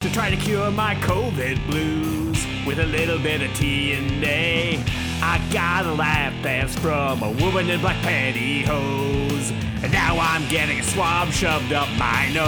[0.00, 4.82] to try to cure my COVID blues with a little bit of TNA.
[5.22, 9.50] I got a lap dance from a woman in black pantyhose,
[9.82, 12.46] and now I'm getting a swab shoved up my nose.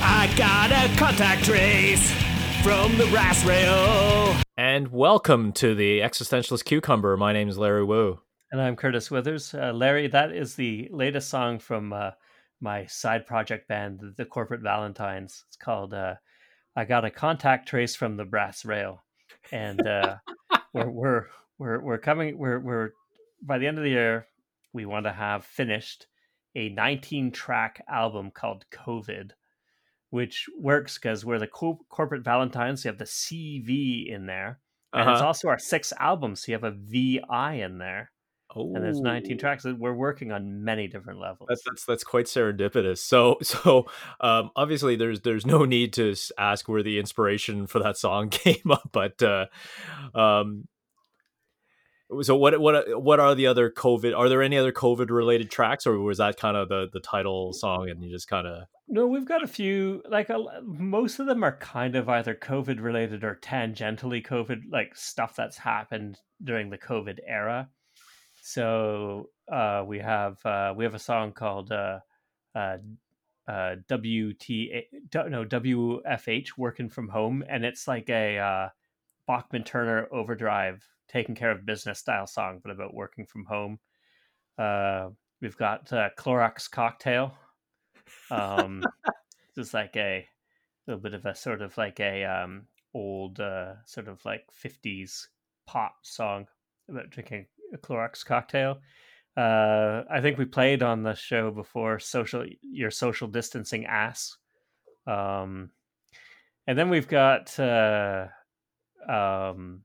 [0.00, 2.08] I got a contact trace
[2.62, 4.36] from the brass rail.
[4.56, 7.16] And welcome to the Existentialist Cucumber.
[7.16, 8.20] My name is Larry Wu.
[8.52, 9.52] And I'm Curtis Withers.
[9.52, 12.12] Uh, Larry, that is the latest song from uh,
[12.60, 15.44] my side project band, the Corporate Valentines.
[15.48, 16.14] It's called uh,
[16.76, 19.02] "I Got a Contact Trace from the Brass Rail,"
[19.52, 20.16] and uh,
[20.74, 21.26] we're we're
[21.58, 22.38] we're we're coming.
[22.38, 22.90] We're we're
[23.42, 24.26] by the end of the year,
[24.72, 26.06] we want to have finished
[26.54, 29.30] a 19 track album called COVID,
[30.10, 32.82] which works because we're the co- Corporate Valentines.
[32.82, 34.60] So you have the CV in there,
[34.92, 35.12] and Uh-huh.
[35.12, 38.10] it's also our sixth album, so you have a VI in there
[38.54, 39.62] Oh, and there's 19 tracks.
[39.62, 41.46] that We're working on many different levels.
[41.48, 42.98] That's that's that's quite serendipitous.
[42.98, 43.86] So so
[44.20, 48.70] um, obviously there's there's no need to ask where the inspiration for that song came
[48.70, 49.46] up, but uh,
[50.14, 50.66] um,
[52.22, 54.16] so what what what are the other COVID?
[54.16, 57.52] Are there any other COVID related tracks, or was that kind of the the title
[57.52, 60.02] song and you just kind of no, we've got a few.
[60.10, 64.96] Like a, most of them are kind of either COVID related or tangentially COVID, like
[64.96, 67.68] stuff that's happened during the COVID era.
[68.42, 72.00] So uh, we have uh, we have a song called uh,
[72.54, 72.78] uh,
[73.48, 74.48] uh, WT
[75.14, 78.68] no WFH working from home, and it's like a uh,
[79.26, 83.78] Bachman Turner Overdrive taking care of business style song, but about working from home.
[84.56, 85.08] Uh,
[85.40, 87.34] we've got uh, Clorox Cocktail.
[88.30, 88.84] Um,
[89.56, 90.26] just like a
[90.86, 95.26] little bit of a sort of like a um, old uh, sort of like 50s
[95.66, 96.46] pop song
[96.88, 97.46] about drinking
[97.78, 98.80] Clorox cocktail.
[99.36, 104.36] Uh, I think we played on the show before social your social distancing ass.
[105.06, 105.70] Um,
[106.66, 108.26] and then we've got uh,
[109.08, 109.82] um,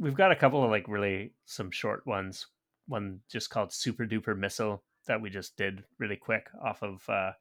[0.00, 2.46] we've got a couple of like really some short ones.
[2.86, 7.32] One just called Super Duper Missile that we just did really quick off of uh,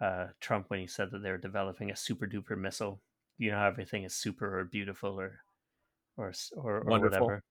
[0.00, 3.00] uh, Trump when he said that they were developing a super duper missile.
[3.38, 5.40] You know, how everything is super or beautiful or
[6.16, 7.42] or or, or whatever.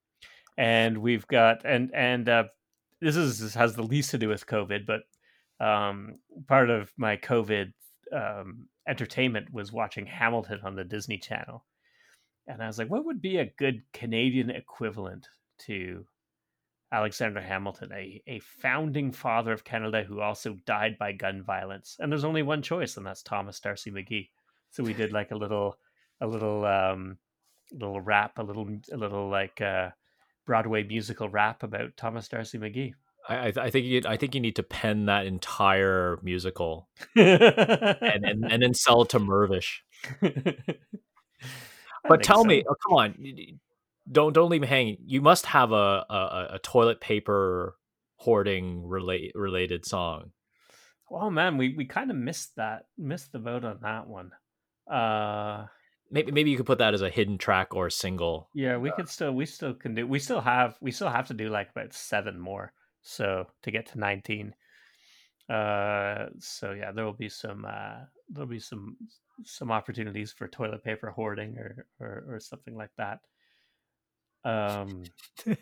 [0.57, 2.43] And we've got and and uh,
[3.01, 5.01] this is this has the least to do with COVID, but
[5.65, 7.73] um, part of my COVID
[8.13, 11.65] um, entertainment was watching Hamilton on the Disney Channel,
[12.47, 15.27] and I was like, what would be a good Canadian equivalent
[15.65, 16.05] to
[16.91, 21.97] Alexander Hamilton, a, a founding father of Canada who also died by gun violence.
[21.99, 24.29] And there's only one choice, and that's Thomas D'Arcy McGee.
[24.71, 25.77] So we did like a little
[26.21, 27.17] a little um
[27.71, 29.89] little rap, a little a little like uh
[30.45, 32.93] Broadway musical rap about Thomas D'Arcy McGee.
[33.27, 38.25] I I, I think you I think you need to pen that entire musical and,
[38.25, 39.79] and and, then sell it to Mirvish.
[42.07, 43.15] But tell me, oh, come on,
[44.11, 44.97] don't don't leave me hanging.
[45.05, 47.75] You must have a a, a toilet paper
[48.17, 50.31] hoarding relate related song.
[51.09, 54.31] Oh man, we, we kind of missed that missed the vote on that one.
[54.89, 55.65] Uh
[56.11, 58.49] Maybe maybe you could put that as a hidden track or a single.
[58.53, 61.33] Yeah, we could still we still can do we still have we still have to
[61.33, 64.53] do like about seven more so to get to 19.
[65.49, 68.97] Uh so yeah, there will be some uh there'll be some
[69.43, 73.19] some opportunities for toilet paper hoarding or or, or something like that.
[74.45, 75.03] Um
[75.45, 75.55] we're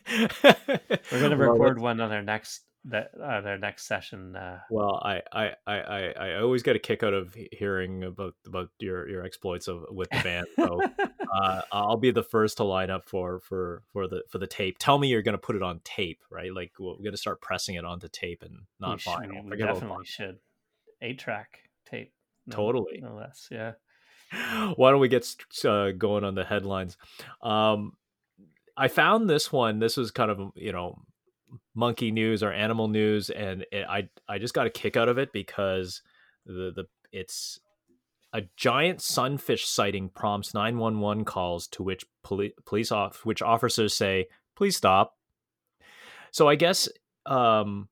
[1.19, 5.01] going to Well, record one on our next that uh, their next session uh Well,
[5.03, 9.07] I I I I I always get a kick out of hearing about about your
[9.07, 10.47] your exploits of with the band.
[10.57, 10.81] So
[11.33, 14.77] uh, I'll be the first to line up for for for the for the tape.
[14.79, 16.53] Tell me you're going to put it on tape, right?
[16.53, 19.43] Like we're going to start pressing it onto tape and not should, vinyl.
[19.45, 20.39] we, we definitely should.
[21.01, 22.13] Eight track tape.
[22.47, 22.99] No- Totally.
[23.01, 23.73] No less, yeah.
[24.75, 25.25] why don't we get
[25.65, 26.97] uh, going on the headlines
[27.43, 27.93] um
[28.75, 30.97] i found this one this was kind of you know
[31.75, 35.17] monkey news or animal news and it, i i just got a kick out of
[35.17, 36.01] it because
[36.45, 37.59] the the it's
[38.33, 44.27] a giant sunfish sighting prompts 911 calls to which poli- police off which officers say
[44.55, 45.17] please stop
[46.31, 46.89] so i guess
[47.25, 47.87] um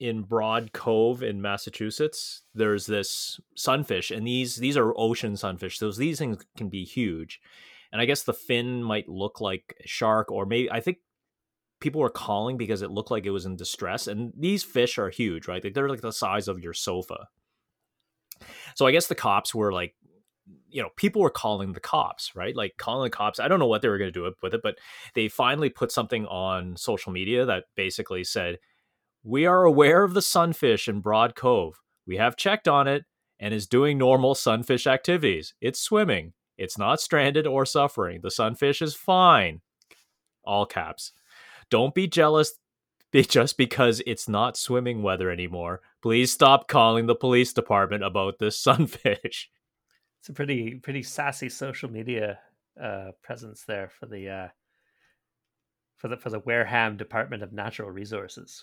[0.00, 5.78] in Broad Cove in Massachusetts, there's this sunfish, and these these are ocean sunfish.
[5.78, 7.38] So these things can be huge,
[7.92, 10.98] and I guess the fin might look like a shark, or maybe I think
[11.80, 14.06] people were calling because it looked like it was in distress.
[14.06, 15.62] And these fish are huge, right?
[15.74, 17.28] They're like the size of your sofa.
[18.74, 19.94] So I guess the cops were like,
[20.68, 22.54] you know, people were calling the cops, right?
[22.54, 23.40] Like calling the cops.
[23.40, 24.78] I don't know what they were going to do with it, but
[25.14, 28.58] they finally put something on social media that basically said,
[29.22, 31.80] "We are aware of the sunfish in Broad Cove.
[32.06, 33.04] We have checked on it,
[33.40, 35.54] and is doing normal sunfish activities.
[35.60, 36.34] It's swimming.
[36.58, 38.20] It's not stranded or suffering.
[38.22, 39.62] The sunfish is fine.
[40.44, 41.12] All caps.
[41.70, 42.54] Don't be jealous
[43.12, 45.80] just because it's not swimming weather anymore.
[46.02, 49.50] Please stop calling the police department about this sunfish.
[50.20, 52.38] It's a pretty pretty sassy social media
[52.78, 54.48] uh, presence there for the uh,
[55.96, 58.62] for the for the Wareham Department of Natural Resources.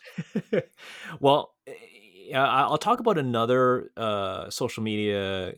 [1.20, 5.54] well, eh, I'll talk about another uh, social media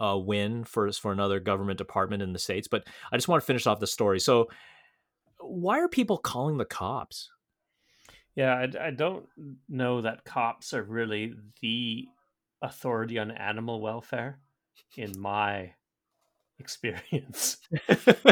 [0.00, 3.46] uh, win for for another government department in the states, but I just want to
[3.46, 4.20] finish off the story.
[4.20, 4.48] So,
[5.40, 7.30] why are people calling the cops?
[8.34, 9.26] Yeah, I, I don't
[9.68, 12.06] know that cops are really the
[12.62, 14.40] authority on animal welfare
[14.96, 15.72] in my
[16.58, 17.58] experience.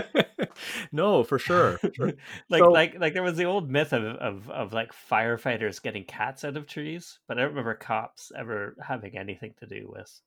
[0.93, 1.79] no, for sure.
[1.79, 2.13] For sure.
[2.49, 6.05] like so, like like there was the old myth of, of of like firefighters getting
[6.05, 10.21] cats out of trees, but I don't remember cops ever having anything to do with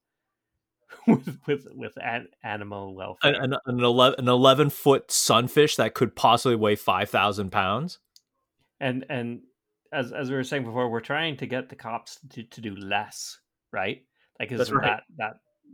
[1.08, 3.34] with with with an, animal welfare.
[3.34, 8.00] An, an, an, 11, an 11 foot sunfish that could possibly weigh 5,000 pounds.
[8.80, 9.42] And and
[9.92, 12.76] as as we were saying before, we're trying to get the cops to, to do
[12.76, 13.40] less,
[13.72, 14.04] right?
[14.40, 14.84] Like is right.
[14.84, 15.34] that that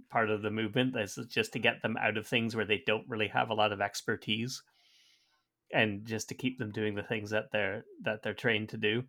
[0.09, 3.07] part of the movement is just to get them out of things where they don't
[3.07, 4.61] really have a lot of expertise
[5.73, 9.03] and just to keep them doing the things that they're that they're trained to do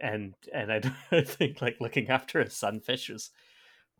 [0.00, 3.30] and and I, don't I think like looking after a sunfish is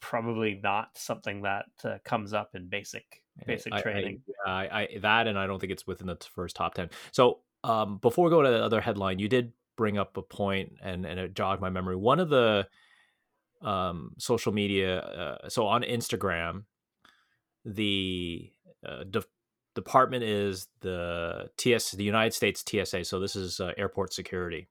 [0.01, 4.89] probably not something that uh, comes up in basic basic I, training I, I, I,
[5.01, 8.31] that and i don't think it's within the first top 10 so um, before we
[8.31, 11.61] go to the other headline you did bring up a point and and it jogged
[11.61, 12.67] my memory one of the
[13.65, 15.01] um, social media.
[15.01, 16.65] Uh, so on Instagram,
[17.65, 18.51] the
[18.87, 19.25] uh, de-
[19.75, 23.05] department is the TS, the United States TSA.
[23.05, 24.69] So this is uh, airport security.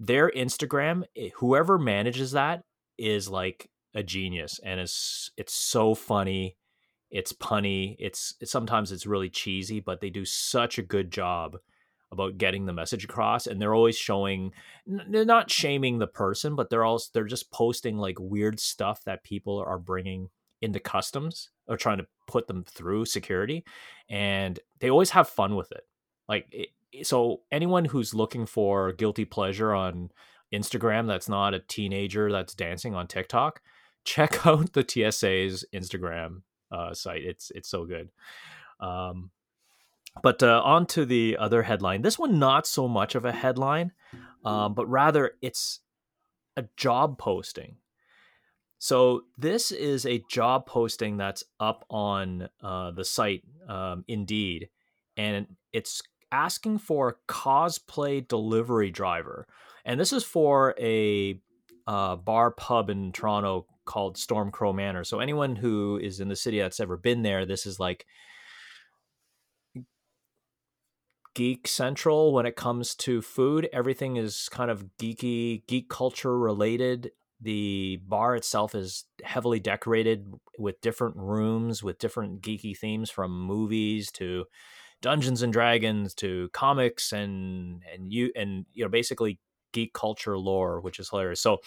[0.00, 2.64] Their Instagram, eh, whoever manages that
[2.98, 6.56] is like a genius, and it's it's so funny.
[7.10, 7.94] It's punny.
[7.98, 11.58] It's, sometimes it's really cheesy, but they do such a good job
[12.12, 14.52] about getting the message across and they're always showing
[14.86, 19.24] they're not shaming the person but they're also they're just posting like weird stuff that
[19.24, 20.28] people are bringing
[20.60, 23.64] into customs or trying to put them through security
[24.10, 25.86] and they always have fun with it
[26.28, 26.68] like it,
[27.06, 30.10] so anyone who's looking for guilty pleasure on
[30.52, 33.62] Instagram that's not a teenager that's dancing on TikTok
[34.04, 38.10] check out the TSA's Instagram uh, site it's it's so good
[38.80, 39.30] um,
[40.22, 42.02] but uh, on to the other headline.
[42.02, 43.92] This one, not so much of a headline,
[44.44, 45.80] um, but rather it's
[46.56, 47.76] a job posting.
[48.78, 54.68] So this is a job posting that's up on uh, the site um, Indeed,
[55.16, 56.02] and it's
[56.32, 59.46] asking for a cosplay delivery driver.
[59.84, 61.40] And this is for a
[61.86, 65.04] uh, bar pub in Toronto called Stormcrow Manor.
[65.04, 68.06] So anyone who is in the city that's ever been there, this is like
[71.34, 73.68] geek central when it comes to food.
[73.72, 77.10] Everything is kind of geeky, geek culture related.
[77.40, 84.12] The bar itself is heavily decorated with different rooms with different geeky themes from movies
[84.12, 84.44] to
[85.00, 89.40] Dungeons and Dragons to comics and and you and you know basically
[89.72, 91.40] geek culture lore, which is hilarious.
[91.40, 91.58] So,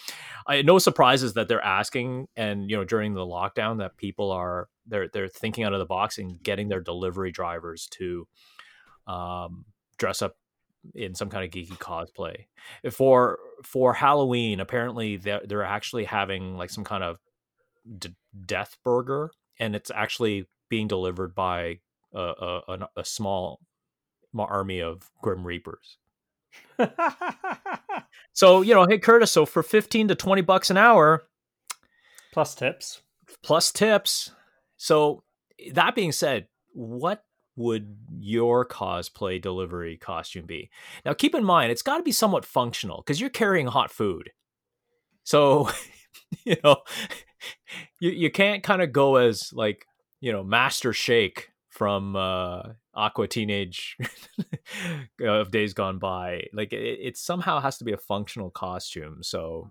[0.46, 4.68] I no surprises that they're asking, and you know, during the lockdown, that people are
[4.86, 8.26] they're they're thinking out of the box and getting their delivery drivers to
[9.06, 9.64] um,
[9.98, 10.36] dress up
[10.94, 12.46] in some kind of geeky cosplay.
[12.90, 17.18] For for Halloween, apparently they're, they're actually having like some kind of
[17.98, 18.14] d-
[18.44, 21.78] death burger, and it's actually being delivered by
[22.14, 23.60] a, a, a small
[24.36, 25.98] army of Grim Reapers.
[28.32, 31.24] so you know, hey Curtis, so for fifteen to twenty bucks an hour,
[32.32, 33.02] plus tips,
[33.42, 34.32] plus tips.
[34.76, 35.22] So
[35.72, 37.24] that being said, what
[37.56, 40.70] would your cosplay delivery costume be?
[41.04, 44.30] Now, keep in mind, it's got to be somewhat functional because you're carrying hot food.
[45.24, 45.70] So,
[46.44, 46.76] you know,
[48.00, 49.86] you, you can't kind of go as like,
[50.20, 52.62] you know, Master Shake from uh,
[52.94, 53.98] Aqua Teenage
[55.20, 56.46] of Days Gone By.
[56.54, 59.18] Like, it, it, somehow has to be a functional costume.
[59.22, 59.70] So,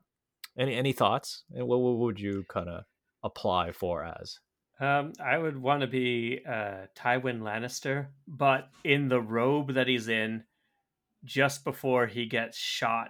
[0.58, 1.44] any any thoughts?
[1.50, 2.84] What, what would you kind of
[3.24, 4.40] apply for as?
[4.80, 10.08] Um, I would want to be uh, Tywin Lannister, but in the robe that he's
[10.08, 10.44] in
[11.24, 13.10] just before he gets shot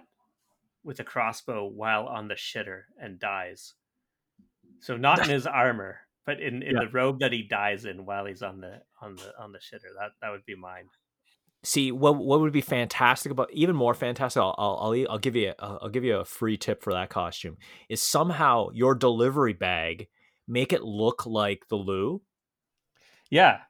[0.84, 3.74] with a crossbow while on the shitter and dies.
[4.80, 6.84] So not in his armor, but in, in yeah.
[6.84, 9.92] the robe that he dies in while he's on the on the on the shitter.
[9.98, 10.88] That that would be mine.
[11.64, 14.42] see what what would be fantastic about even more fantastic.
[14.42, 17.10] I'll I'll I'll, I'll give you a, I'll give you a free tip for that
[17.10, 17.56] costume.
[17.88, 20.08] Is somehow your delivery bag
[20.48, 22.22] make it look like the loo.
[23.30, 23.60] Yeah,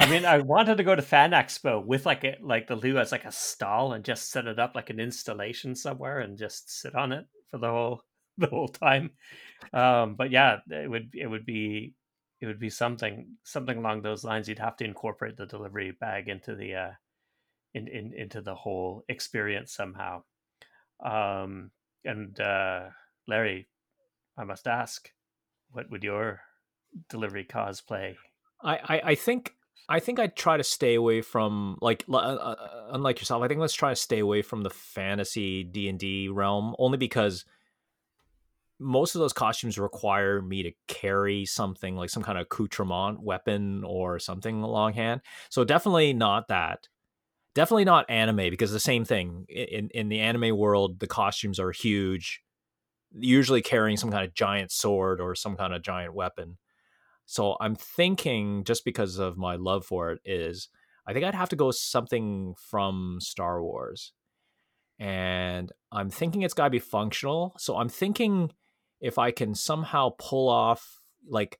[0.00, 2.96] I mean, I wanted to go to Fan Expo with like a, like the loo
[2.96, 6.70] as like a stall and just set it up like an installation somewhere and just
[6.80, 8.02] sit on it for the whole
[8.38, 9.10] the whole time.
[9.72, 11.94] Um, but yeah, it would it would be
[12.40, 14.48] it would be something something along those lines.
[14.48, 16.90] You'd have to incorporate the delivery bag into the uh,
[17.74, 20.22] in, in into the whole experience somehow.
[21.04, 21.70] Um,
[22.04, 22.86] and uh,
[23.26, 23.68] Larry,
[24.36, 25.10] I must ask,
[25.70, 26.40] what would your
[27.08, 28.16] delivery cosplay?
[28.62, 29.54] I, I, I think
[29.88, 33.42] I think I'd try to stay away from like uh, uh, unlike yourself.
[33.42, 36.98] I think let's try to stay away from the fantasy D and D realm, only
[36.98, 37.44] because
[38.80, 43.84] most of those costumes require me to carry something like some kind of accoutrement, weapon,
[43.84, 45.20] or something longhand.
[45.50, 46.88] So definitely not that.
[47.54, 51.72] Definitely not anime because the same thing in in the anime world, the costumes are
[51.72, 52.42] huge,
[53.12, 56.58] usually carrying some kind of giant sword or some kind of giant weapon.
[57.26, 60.68] So I'm thinking, just because of my love for it, is
[61.06, 64.12] I think I'd have to go something from Star Wars.
[64.98, 67.54] And I'm thinking it's got to be functional.
[67.58, 68.52] So I'm thinking
[69.00, 71.58] if I can somehow pull off like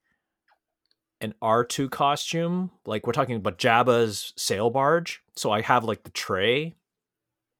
[1.20, 5.22] an R2 costume, like we're talking about Jabba's sail barge.
[5.36, 6.76] So I have like the tray.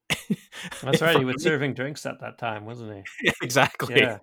[0.82, 1.18] That's right.
[1.18, 3.30] He was serving drinks at that time, wasn't he?
[3.42, 3.96] exactly.
[4.00, 4.18] Yeah.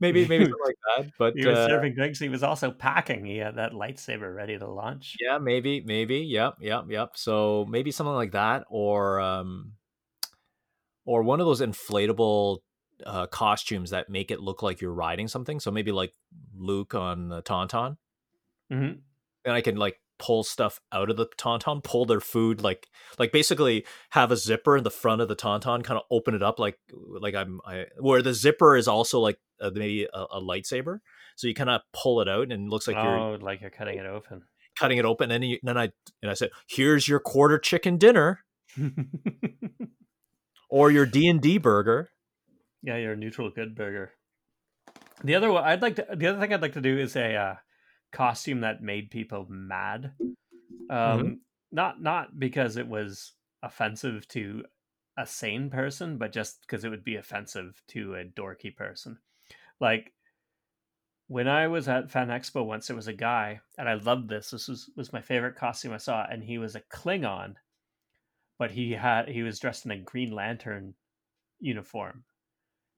[0.00, 1.10] maybe maybe like that.
[1.18, 2.18] But he was uh, serving drinks.
[2.18, 3.24] He was also packing.
[3.26, 5.16] He had that lightsaber ready to launch.
[5.20, 6.18] Yeah, maybe, maybe.
[6.20, 7.10] Yep, yep, yep.
[7.14, 9.72] So maybe something like that, or um,
[11.04, 12.58] or one of those inflatable
[13.06, 15.60] uh, costumes that make it look like you're riding something.
[15.60, 16.12] So maybe like
[16.56, 17.96] Luke on the Tauntaun.
[18.72, 18.98] Mm-hmm.
[19.46, 23.32] And I can like pull stuff out of the tauntaun, pull their food like like
[23.32, 26.58] basically have a zipper in the front of the tauntaun, kind of open it up
[26.58, 31.00] like like I'm I where the zipper is also like uh, maybe a, a, lightsaber.
[31.36, 33.70] So you kind of pull it out and it looks like oh, you're like you're
[33.70, 34.42] cutting it open,
[34.78, 35.30] cutting it open.
[35.30, 35.90] And then, you, then I
[36.22, 38.40] and I said, "Here's your quarter chicken dinner."
[40.70, 42.10] or your D and D burger.
[42.84, 44.12] Yeah, your neutral good burger.
[45.22, 46.06] The other one I'd like to.
[46.14, 47.54] The other thing I'd like to do is a uh,
[48.12, 50.12] costume that made people mad.
[50.20, 50.28] Um,
[50.90, 51.32] mm-hmm.
[51.72, 54.64] Not not because it was offensive to
[55.16, 59.16] a sane person, but just because it would be offensive to a dorky person.
[59.80, 60.12] Like
[61.28, 64.50] when I was at Fan Expo once, there was a guy, and I loved this.
[64.50, 67.54] This was was my favorite costume I saw, and he was a Klingon,
[68.58, 70.94] but he had he was dressed in a Green Lantern
[71.60, 72.24] uniform.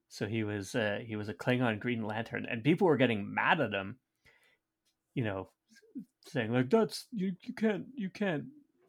[0.08, 3.60] So he was uh, he was a Klingon Green Lantern, and people were getting mad
[3.60, 3.96] at him.
[5.14, 5.48] You know,
[6.26, 8.44] saying like that's you you can't you can't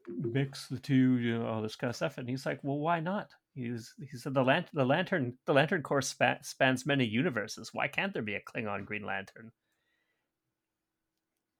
[0.07, 2.17] mix the two, you know, all this kind of stuff.
[2.17, 3.29] And he's like, well, why not?
[3.53, 7.73] He's he said the lantern the lantern the lantern span, spans many universes.
[7.73, 9.51] Why can't there be a Klingon Green Lantern?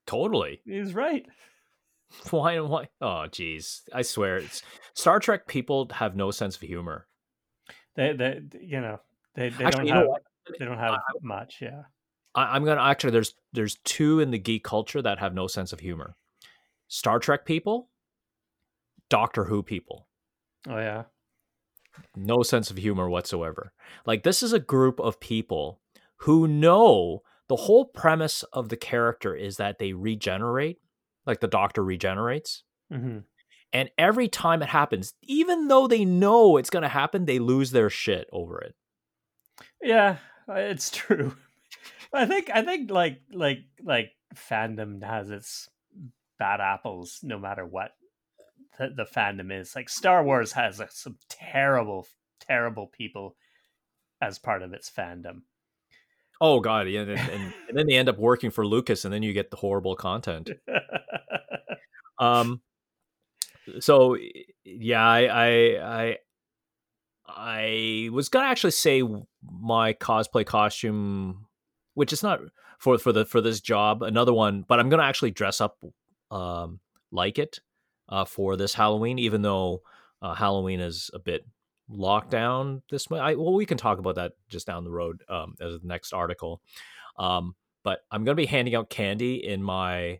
[0.06, 1.26] Totally, he's right.
[2.30, 2.60] Why?
[2.60, 2.88] Why?
[3.02, 4.62] Oh, geez, I swear, it's
[4.94, 7.08] Star Trek people have no sense of humor.
[7.96, 9.02] They, they, you know,
[9.38, 10.08] they, they actually, don't have,
[10.60, 11.60] they don't have I, much.
[11.62, 11.84] Yeah.
[12.36, 13.12] I, I'm gonna actually.
[13.12, 16.16] There's there's two in the geek culture that have no sense of humor.
[16.90, 17.90] Star Trek people,
[19.10, 20.08] Doctor Who people.
[20.68, 21.04] Oh yeah.
[22.16, 23.72] No sense of humor whatsoever.
[24.06, 25.80] Like this is a group of people
[26.22, 30.80] who know the whole premise of the character is that they regenerate,
[31.26, 32.64] like the Doctor regenerates.
[32.92, 33.20] Mm-hmm.
[33.74, 37.72] And every time it happens, even though they know it's going to happen, they lose
[37.72, 38.76] their shit over it.
[39.82, 41.36] Yeah, it's true.
[42.14, 45.70] I think I think like like like fandom has its
[46.40, 47.92] bad apples no matter what
[48.78, 49.76] the, the fandom is.
[49.76, 52.08] Like Star Wars has like, some terrible
[52.40, 53.36] terrible people
[54.22, 55.42] as part of its fandom.
[56.40, 59.24] Oh god, yeah, and, and, and, then they end up working for Lucas, and then
[59.24, 60.52] you get the horrible content.
[62.20, 62.62] um,
[63.80, 64.18] so
[64.64, 65.48] yeah, I, I,
[66.06, 66.18] I,
[67.38, 69.04] I was gonna actually say
[69.44, 71.46] my cosplay costume,
[71.94, 72.42] which is not
[72.80, 75.78] for for the for this job, another one, but I'm gonna actually dress up
[76.32, 76.80] um,
[77.12, 77.60] like it
[78.10, 79.84] uh, for this Halloween, even though
[80.22, 81.46] uh, Halloween is a bit
[81.90, 85.56] locked down this I, well we can talk about that just down the road um,
[85.62, 86.62] as the next article.
[87.18, 87.56] Um,
[87.88, 90.20] but i'm to be handing out candy in my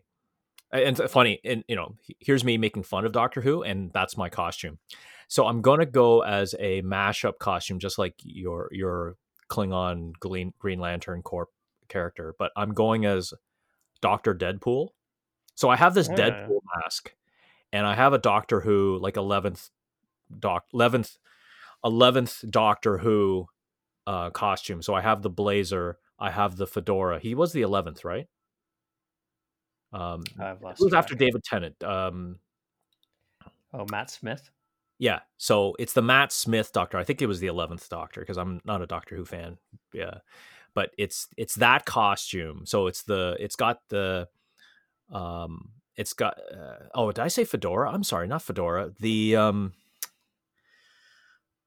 [0.72, 4.30] and funny and you know here's me making fun of doctor who and that's my
[4.30, 4.78] costume
[5.28, 9.16] so I'm gonna go as a mashup costume, just like your your
[9.48, 11.50] Klingon Green, Green Lantern Corp
[11.88, 13.32] character, but I'm going as
[14.00, 14.88] Doctor Deadpool.
[15.54, 16.16] So I have this yeah.
[16.16, 17.14] Deadpool mask,
[17.72, 19.70] and I have a Doctor Who like eleventh
[20.38, 21.18] doc eleventh
[21.84, 23.46] eleventh Doctor Who
[24.06, 24.82] uh, costume.
[24.82, 27.20] So I have the blazer, I have the fedora.
[27.20, 28.26] He was the eleventh, right?
[29.92, 31.14] Um, I've it was after.
[31.14, 31.82] David Tennant.
[31.82, 32.38] Um,
[33.72, 34.50] Oh, Matt Smith.
[34.98, 36.98] Yeah, so it's the Matt Smith Doctor.
[36.98, 39.58] I think it was the eleventh Doctor because I'm not a Doctor Who fan.
[39.92, 40.18] Yeah,
[40.74, 42.62] but it's it's that costume.
[42.66, 44.28] So it's the it's got the
[45.12, 47.90] um it's got uh, oh did I say fedora?
[47.90, 48.92] I'm sorry, not fedora.
[49.00, 49.72] The um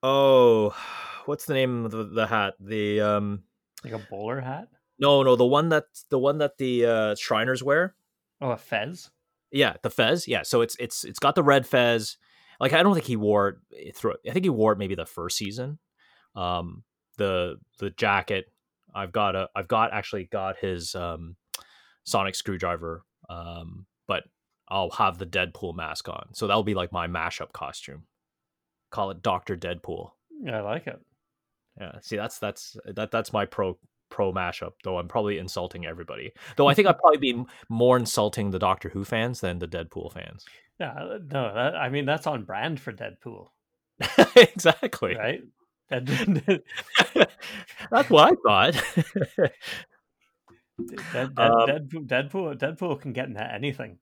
[0.04, 0.76] oh
[1.26, 2.56] what's the name of the, the hat?
[2.60, 3.44] The um
[3.84, 4.68] Like a bowler hat.
[5.00, 7.96] no no the one that the one that the uh, Shriners wear.
[8.42, 9.10] Oh, a fez.
[9.52, 10.28] Yeah, the fez.
[10.28, 12.18] Yeah, so it's it's it's got the red fez.
[12.62, 14.14] Like I don't think he wore it through.
[14.26, 15.80] I think he wore it maybe the first season.
[16.36, 16.84] Um,
[17.18, 18.46] the the jacket.
[18.94, 19.50] I've got a.
[19.56, 21.36] I've got actually got his um,
[22.04, 23.04] sonic screwdriver.
[23.30, 24.24] Um, but
[24.70, 26.30] I'll have the Deadpool mask on.
[26.34, 28.04] So that'll be like my mashup costume.
[28.92, 30.12] Call it Doctor Deadpool.
[30.48, 31.00] I like it.
[31.80, 31.94] Yeah.
[32.02, 34.74] See, that's that's that that's my pro pro mashup.
[34.84, 36.32] Though I'm probably insulting everybody.
[36.58, 40.14] Though I think I'd probably be more insulting the Doctor Who fans than the Deadpool
[40.14, 40.46] fans.
[40.82, 43.50] Yeah, no, that, I mean that's on brand for Deadpool,
[44.36, 45.16] exactly.
[45.16, 45.42] right?
[45.92, 48.74] That's what I thought.
[50.88, 54.00] Dead, Dead, Um, Deadpool, Deadpool, Deadpool can get into anything.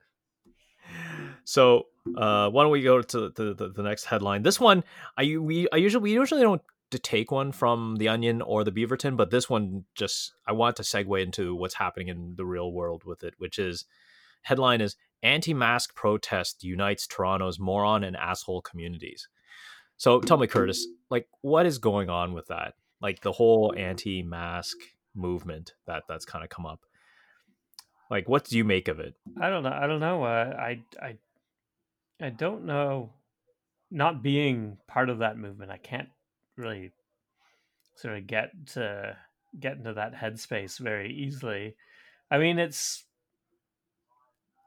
[1.44, 1.84] so
[2.16, 4.42] uh, why don't we go to the, the, the next headline?
[4.42, 4.84] This one,
[5.18, 8.72] I we I usually we usually don't to take one from the Onion or the
[8.72, 12.72] Beaverton, but this one just I want to segue into what's happening in the real
[12.72, 13.84] world with it, which is
[14.42, 19.28] headline is anti-mask protest unites Toronto's moron and asshole communities.
[19.96, 22.74] So tell me, Curtis, like what is going on with that?
[23.02, 24.76] Like the whole anti-mask
[25.14, 26.80] movement that that's kind of come up.
[28.10, 29.14] Like, what do you make of it?
[29.40, 29.72] I don't know.
[29.72, 30.24] I don't know.
[30.24, 31.16] Uh, I I
[32.20, 33.12] I don't know.
[33.90, 36.08] Not being part of that movement, I can't
[36.56, 36.92] really
[37.96, 39.16] sort of get to
[39.58, 41.76] get into that headspace very easily.
[42.30, 43.04] I mean, it's.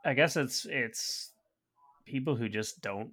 [0.05, 1.31] I guess it's it's
[2.05, 3.11] people who just don't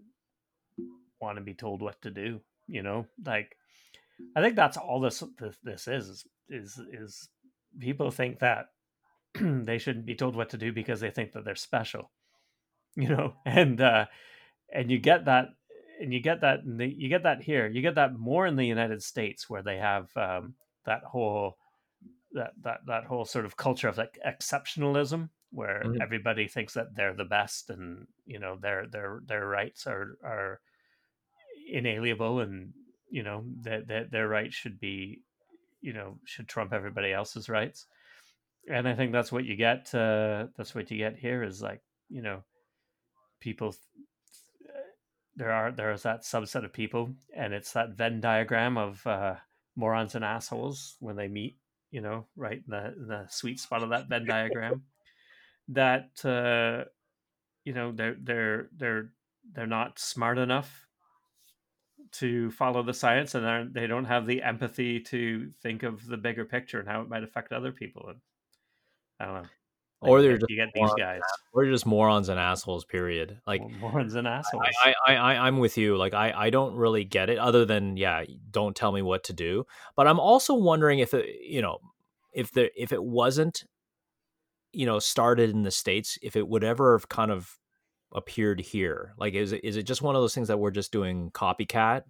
[1.21, 2.41] want to be told what to do.
[2.67, 3.57] You know, like
[4.37, 7.29] I think that's all this this, this is is is
[7.79, 8.67] people think that
[9.41, 12.11] they shouldn't be told what to do because they think that they're special
[12.97, 14.07] you know and uh
[14.73, 15.49] and you get that
[16.01, 18.67] and you get that the, you get that here you get that more in the
[18.67, 20.55] united states where they have um
[20.87, 21.57] that whole
[22.33, 26.01] that that that whole sort of culture of like exceptionalism where Mhm.
[26.01, 30.61] everybody thinks that they're the best and you know their their their rights are are
[31.69, 32.73] inalienable and
[33.11, 35.23] you know that that their rights should be
[35.81, 37.87] you know should trump everybody else's rights
[38.69, 41.83] and i think that's what you get uh that's what you get here is like
[42.09, 42.45] you know
[43.41, 43.75] people
[45.37, 49.35] there are there is that subset of people and it's that venn diagram of uh
[49.77, 51.57] morons and assholes when they meet
[51.91, 54.83] you know right in the, in the sweet spot of that venn diagram
[55.71, 56.85] that uh
[57.65, 59.11] you know they're they're they're
[59.53, 60.87] they're not smart enough
[62.13, 66.45] to follow the science and they're- don't have the empathy to think of the bigger
[66.45, 68.19] picture and how it might affect other people and
[69.21, 69.49] i don't know
[70.03, 71.21] Like, Or they're just you get these guys
[71.53, 72.87] We're just morons and assholes.
[72.87, 73.39] Period.
[73.47, 75.99] Like morons and assholes I, I, I, I'm with you.
[75.99, 77.37] Like I, I don't really get it.
[77.39, 79.67] Other than yeah, don't tell me what to do.
[79.97, 81.81] But I'm also wondering if it, you know,
[82.33, 83.65] if the if it wasn't,
[84.73, 87.57] you know, started in the states, if it would ever have kind of
[88.13, 89.15] appeared here.
[89.19, 92.03] Like, is it is it just one of those things that we're just doing copycat,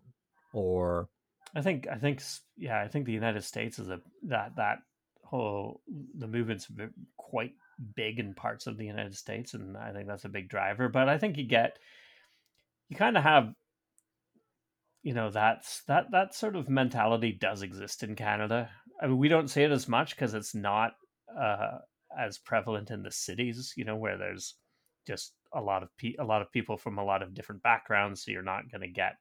[0.52, 1.08] or
[1.54, 2.22] I think I think
[2.56, 4.78] yeah, I think the United States is a that that
[5.24, 5.80] whole
[6.16, 6.68] the movement's
[7.16, 7.52] quite
[7.94, 10.88] big in parts of the United States, and I think that's a big driver.
[10.88, 11.78] But I think you get
[12.88, 13.52] you kind of have
[15.02, 18.70] you know that's that that sort of mentality does exist in Canada.
[19.02, 20.92] I mean, we don't see it as much because it's not
[21.38, 21.78] uh,
[22.18, 24.54] as prevalent in the cities, you know, where there's
[25.06, 28.24] just a lot of pe- a lot of people from a lot of different backgrounds,
[28.24, 29.16] so you're not going to get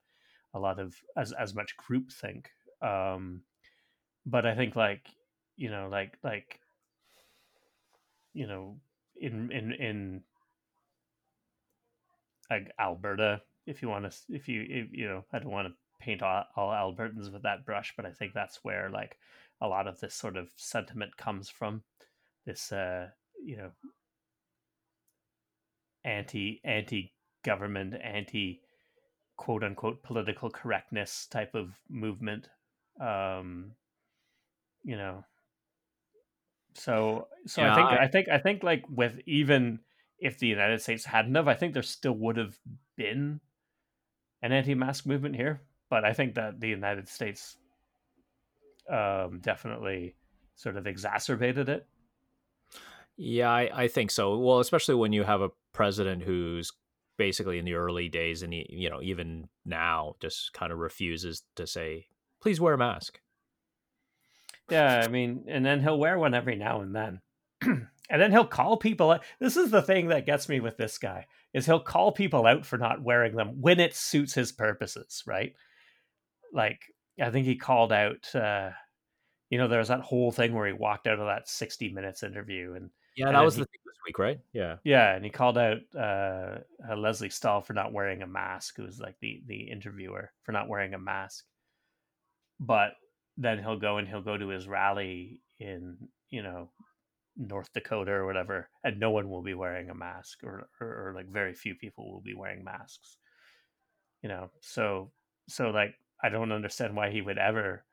[0.54, 2.46] a lot of as as much groupthink.
[2.82, 3.42] Um,
[4.26, 5.08] but I think like
[5.56, 6.60] you know like like
[8.34, 8.78] you know
[9.20, 10.24] in in in
[12.50, 15.74] like Alberta, if you want to, if you if, you know, I don't want to
[16.00, 19.18] paint all, all Albertans with that brush, but I think that's where like
[19.62, 21.84] a lot of this sort of sentiment comes from.
[22.50, 23.10] This uh,
[23.46, 23.72] you know,
[26.04, 28.60] anti anti government, anti
[29.38, 32.50] quote unquote political correctness type of movement.
[33.00, 33.74] Um,
[34.84, 35.24] you know,
[36.74, 39.82] so so I think I- I think I think like with even
[40.18, 42.58] if the United States hadn't have, I think there still would have
[42.96, 43.42] been
[44.42, 45.62] an anti-mask movement here.
[45.88, 47.58] But I think that the United States
[48.90, 50.16] um, definitely
[50.56, 51.88] sort of exacerbated it.
[53.22, 54.38] Yeah, I, I think so.
[54.38, 56.72] Well, especially when you have a president who's
[57.18, 61.44] basically in the early days and he, you know even now just kind of refuses
[61.58, 62.08] to say
[62.42, 63.20] please wear a mask.
[64.72, 67.22] Yeah i mean and then he'll wear one every now and then.
[68.12, 71.28] And then he'll call people this is the thing that gets me with this guy
[71.54, 75.54] is he'll call people out for not wearing them when it suits his purposes right?
[76.54, 76.80] Like
[77.22, 78.72] i think he called out uh
[79.52, 82.24] you know there was that whole thing where he walked out of that 60 minutes
[82.24, 85.30] interview and yeah that was he the thing this week right yeah yeah, and he
[85.30, 89.42] called out uh, uh, Lesley Stahl for not wearing a mask, who was like the
[89.46, 91.46] the interviewer for not wearing a mask.
[92.60, 92.92] But
[93.38, 95.98] then he'll go and he'll go to his rally in
[96.30, 96.72] you know
[97.38, 101.14] North Dakota or whatever, and no one will be wearing a mask, or or, or
[101.16, 103.18] like very few people will be wearing masks.
[104.22, 105.12] You know, so
[105.48, 107.86] so like I don't understand why he would ever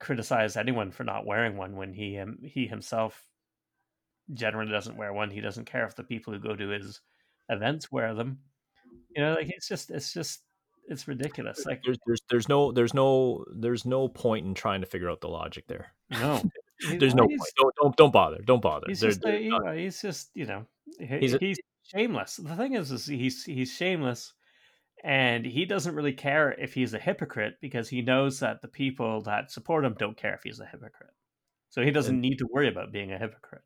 [0.00, 3.26] criticize anyone for not wearing one when he him, he himself
[4.34, 5.30] generally doesn't wear one.
[5.30, 7.00] He doesn't care if the people who go to his
[7.48, 8.38] events wear them.
[9.14, 10.42] You know, like it's just it's just
[10.86, 11.64] it's ridiculous.
[11.66, 15.20] Like there's there's there's no there's no there's no point in trying to figure out
[15.20, 16.42] the logic there no,
[16.98, 19.72] there's no point don't don't, don't bother don't bother He's just uh, a, you know,
[19.72, 20.66] he's just you know
[20.98, 22.36] he- He's he's, a- shameless.
[22.36, 24.32] The thing is, is he's he's shameless,
[25.04, 29.22] and he doesn't really care if he's a hypocrite because he knows that the people
[29.22, 31.10] that support him don't care if he's a hypocrite.
[31.70, 33.57] So he doesn't need to worry about being a hypocrite.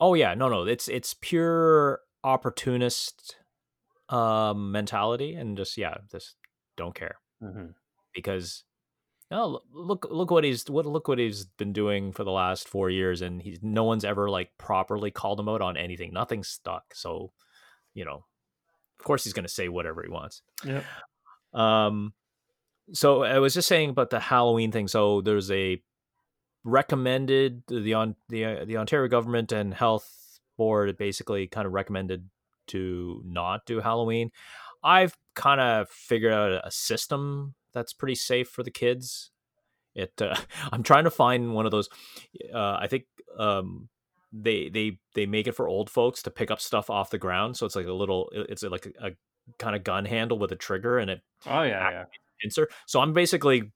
[0.00, 3.36] Oh yeah no no it's it's pure opportunist
[4.08, 6.36] um mentality and just yeah just
[6.76, 7.66] don't care hmm
[8.14, 8.64] because
[9.30, 12.88] oh look look what he's what look what he's been doing for the last four
[12.88, 16.12] years and he's no one's ever like properly called him out on anything.
[16.12, 17.32] Nothing's stuck so
[17.94, 18.24] you know
[18.98, 20.42] of course he's going to say whatever he wants.
[20.64, 20.82] Yeah.
[21.52, 22.12] um
[22.92, 25.82] so i was just saying about the halloween thing so there's a
[26.66, 32.28] recommended the on the uh, the ontario government and health board basically kind of recommended
[32.66, 34.30] to not do halloween
[34.82, 39.30] i've kind of figured out a system that's pretty safe for the kids
[39.94, 40.34] it uh,
[40.72, 41.88] i'm trying to find one of those
[42.52, 43.04] uh, i think
[43.38, 43.88] um
[44.32, 47.56] they they they make it for old folks to pick up stuff off the ground
[47.56, 49.10] so it's like a little it's like a, a
[49.58, 52.04] kind of gun handle with a trigger and it Oh yeah, yeah.
[52.40, 52.68] pincer.
[52.86, 53.70] So I'm basically,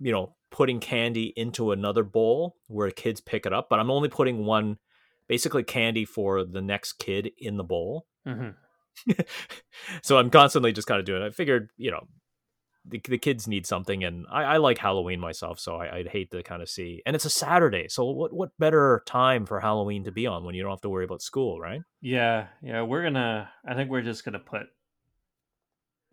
[0.00, 4.08] you know, putting candy into another bowl where kids pick it up, but I'm only
[4.08, 4.78] putting one,
[5.26, 8.06] basically candy for the next kid in the bowl.
[8.24, 8.50] hmm
[10.02, 11.22] so I'm constantly just kind of doing.
[11.22, 11.26] It.
[11.26, 12.06] I figured, you know,
[12.84, 16.30] the, the kids need something, and I, I like Halloween myself, so I, I'd hate
[16.30, 17.02] to kind of see.
[17.04, 20.54] And it's a Saturday, so what what better time for Halloween to be on when
[20.54, 21.80] you don't have to worry about school, right?
[22.00, 22.82] Yeah, yeah.
[22.82, 23.50] We're gonna.
[23.66, 24.66] I think we're just gonna put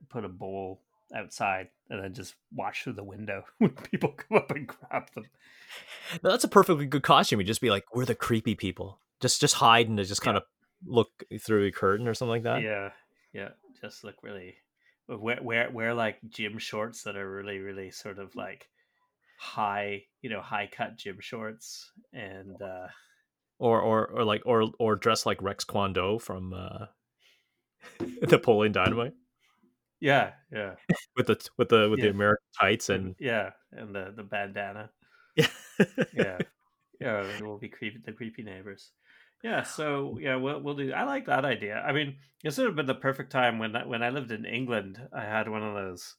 [0.09, 0.81] put a bowl
[1.15, 5.25] outside and then just watch through the window when people come up and grab them.
[6.23, 7.39] Now, that's a perfectly good costume.
[7.39, 8.99] You just be like, we're the creepy people.
[9.19, 10.43] Just just hide and just kind of
[10.85, 12.63] look through a curtain or something like that.
[12.63, 12.89] Yeah,
[13.33, 13.49] yeah.
[13.79, 14.55] Just look really
[15.07, 18.67] wear wear wear like gym shorts that are really really sort of like
[19.37, 22.87] high, you know, high cut gym shorts and uh
[23.59, 26.87] Or or or like or or dress like Rex Kwon Do from uh
[28.21, 29.13] Napoleon Dynamite
[30.01, 30.75] yeah, yeah.
[31.15, 34.89] with the with the with the American tights and yeah, and the the bandana.
[35.35, 35.47] yeah.
[36.13, 36.37] Yeah.
[36.99, 38.91] yeah, it will be creepy the creepy neighbors.
[39.43, 40.91] Yeah, so yeah, we'll we'll do.
[40.91, 41.81] I like that idea.
[41.81, 44.45] I mean, this would have been the perfect time when I, when I lived in
[44.45, 44.99] England.
[45.13, 46.15] I had one of those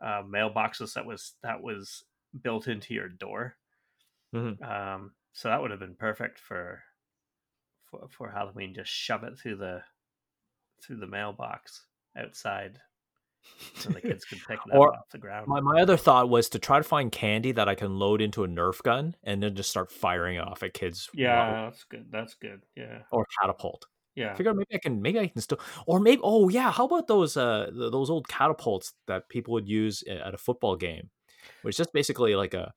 [0.00, 2.04] uh, mailboxes that was that was
[2.42, 3.56] built into your door.
[4.34, 4.62] Mhm.
[4.62, 6.82] Um, so that would have been perfect for
[7.86, 8.74] for for Halloween.
[8.74, 9.82] Just shove it through the
[10.82, 12.78] through the mailbox outside,
[13.76, 15.46] so the kids can pick up Or off the ground.
[15.48, 18.44] My, my other thought was to try to find candy that I can load into
[18.44, 21.08] a Nerf gun and then just start firing off at kids.
[21.14, 22.06] while- yeah, that's good.
[22.10, 22.62] That's good.
[22.76, 23.86] Yeah, Or catapult.
[24.14, 24.34] yeah.
[24.34, 27.06] Figure out maybe I can maybe I can still or maybe oh yeah how about
[27.08, 31.10] those uh those old catapults that people would use at a football game,
[31.62, 32.72] which is just basically like a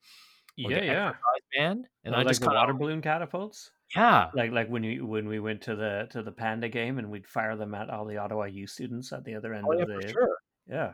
[0.58, 1.08] like yeah, yeah.
[1.08, 3.70] exercise band and Or I like just the water of balloon catapults.
[3.94, 7.08] yeah like like when you when we went to the to the panda game and
[7.08, 9.82] we'd fire them at all the Ottawa U students at the other end oh yeah
[9.82, 10.36] of for the sure
[10.68, 10.92] yeah.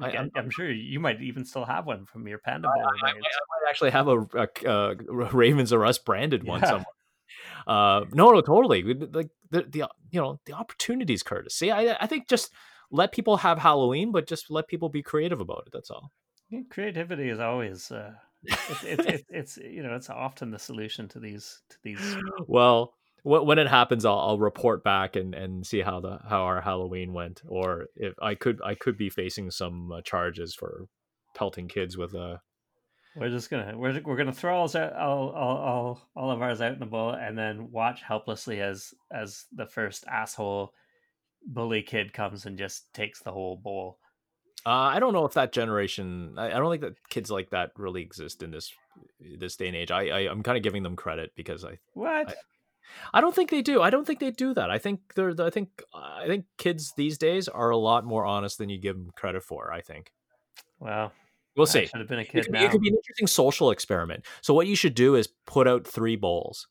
[0.00, 3.08] I- I'm, sure you might even still have one from your panda I, bowling I,
[3.10, 6.68] I might actually have a, a, uh Ravens or Us branded one Yeah.
[6.68, 6.86] somewhere.
[7.66, 8.82] Uh, no, no, totally.
[8.82, 11.54] Like the, the you know the opportunities, Curtis.
[11.54, 12.52] See, I I think just
[12.90, 15.72] let people have Halloween, but just let people be creative about it.
[15.72, 16.12] That's all.
[16.50, 18.12] Yeah, Creativity is always uh,
[18.44, 22.94] it's, it's, it's it's you know it's often the solution to these to these well,
[23.24, 27.14] when it happens, I'll, I'll report back and, and see how the how our Halloween
[27.14, 30.86] went, or if I could I could be facing some uh, charges for
[31.34, 32.40] pelting kids with a.
[33.16, 36.74] We're just gonna we're we're gonna throw all all, all all all of ours out
[36.74, 40.74] in the bowl and then watch helplessly as as the first asshole
[41.46, 43.98] bully kid comes and just takes the whole bowl.
[44.66, 46.34] Uh, I don't know if that generation.
[46.36, 48.72] I, I, don't think that kids like that really exist in this
[49.38, 49.90] this day and age.
[49.90, 52.34] I, I am kind of giving them credit because I what
[53.12, 53.82] I, I, don't think they do.
[53.82, 54.70] I don't think they do that.
[54.70, 55.34] I think they're.
[55.38, 58.78] I think uh, I think kids these days are a lot more honest than you
[58.78, 59.72] give them credit for.
[59.72, 60.12] I think.
[60.78, 61.12] Well,
[61.56, 61.86] we'll see.
[61.86, 62.46] Should have been a kid.
[62.46, 64.24] It could, it could be an interesting social experiment.
[64.42, 66.66] So what you should do is put out three bowls,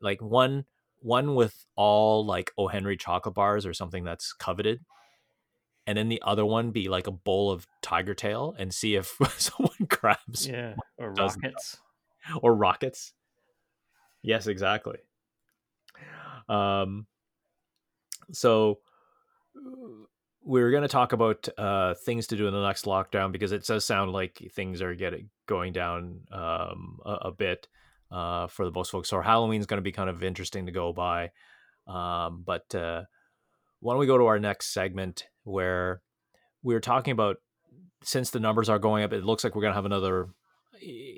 [0.00, 0.64] like one
[1.00, 4.80] one with all like O Henry chocolate bars or something that's coveted
[5.86, 9.16] and then the other one be like a bowl of tiger tail and see if
[9.38, 11.78] someone grabs yeah or rockets
[12.42, 13.12] or rockets
[14.22, 14.98] yes exactly
[16.48, 17.06] um
[18.32, 18.78] so
[20.44, 23.52] we are going to talk about uh things to do in the next lockdown because
[23.52, 27.68] it does sound like things are getting going down um a, a bit
[28.10, 30.92] uh for the most folks so halloween's going to be kind of interesting to go
[30.92, 31.30] by
[31.86, 33.02] um but uh
[33.80, 36.00] why don't we go to our next segment where
[36.62, 37.36] we are talking about
[38.02, 40.28] since the numbers are going up, it looks like we're going to have another.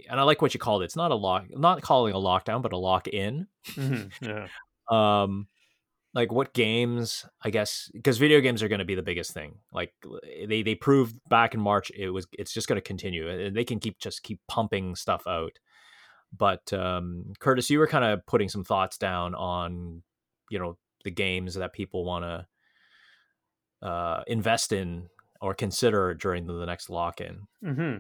[0.08, 0.86] And I like what you called it.
[0.86, 3.46] It's not a lock, not calling a lockdown, but a lock in.
[3.66, 4.24] Mm-hmm.
[4.24, 4.46] Yeah.
[4.90, 5.48] Um,
[6.14, 7.26] like what games?
[7.42, 9.56] I guess because video games are going to be the biggest thing.
[9.72, 9.92] Like
[10.46, 13.64] they they proved back in March it was it's just going to continue, and they
[13.64, 15.52] can keep just keep pumping stuff out.
[16.36, 20.02] But um, Curtis, you were kind of putting some thoughts down on
[20.50, 25.08] you know the games that people want to uh, invest in
[25.40, 27.46] or consider during the, the next lock in.
[27.64, 27.98] Mm-hmm.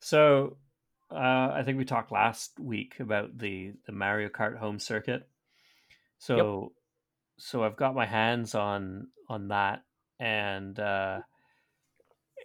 [0.00, 0.56] So
[1.10, 5.28] uh, I think we talked last week about the the Mario Kart home circuit.
[6.24, 6.72] So yep.
[7.36, 9.82] so I've got my hands on on that,
[10.18, 11.20] and uh,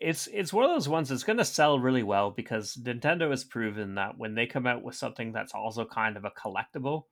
[0.01, 3.45] it's it's one of those ones that's going to sell really well because Nintendo has
[3.45, 7.03] proven that when they come out with something that's also kind of a collectible,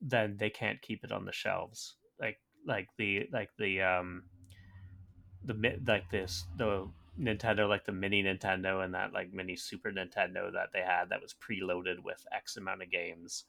[0.00, 1.96] then they can't keep it on the shelves.
[2.20, 4.22] Like like the like the um
[5.44, 5.54] the
[5.88, 6.88] like this the
[7.20, 11.20] Nintendo like the mini Nintendo and that like mini Super Nintendo that they had that
[11.20, 13.42] was preloaded with X amount of games.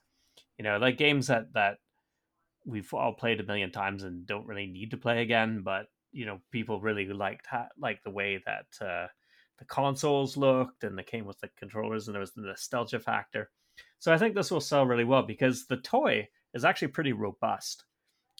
[0.58, 1.78] You know, like games that that
[2.68, 6.26] we've all played a million times and don't really need to play again, but you
[6.26, 9.06] know, people really liked ha- like the way that uh,
[9.58, 13.50] the consoles looked and they came with the controllers and there was the nostalgia factor.
[13.98, 17.84] So I think this will sell really well because the toy is actually pretty robust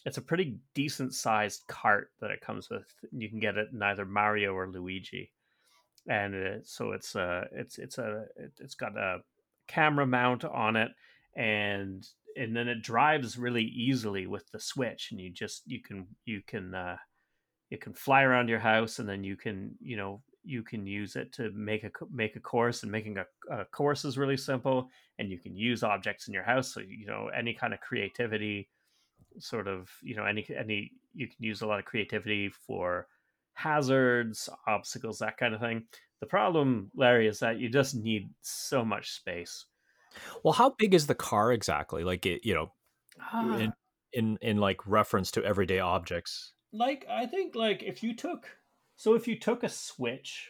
[0.05, 2.85] it's a pretty decent sized cart that it comes with.
[3.11, 5.31] You can get it in either Mario or Luigi,
[6.07, 9.19] and it, so it's a uh, it's it's a it, it's got a
[9.67, 10.91] camera mount on it,
[11.35, 16.07] and and then it drives really easily with the switch, and you just you can
[16.25, 16.97] you can uh,
[17.69, 21.15] you can fly around your house, and then you can you know you can use
[21.15, 24.89] it to make a make a course and making a, a course is really simple
[25.17, 28.69] and you can use objects in your house so you know any kind of creativity
[29.37, 33.07] sort of you know any any you can use a lot of creativity for
[33.53, 35.83] hazards obstacles that kind of thing.
[36.21, 39.65] The problem larry is that you just need so much space
[40.43, 42.71] well how big is the car exactly like it you know
[43.21, 43.57] ah.
[43.57, 43.73] in,
[44.13, 48.47] in in like reference to everyday objects like i think like if you took
[48.95, 50.49] so if you took a switch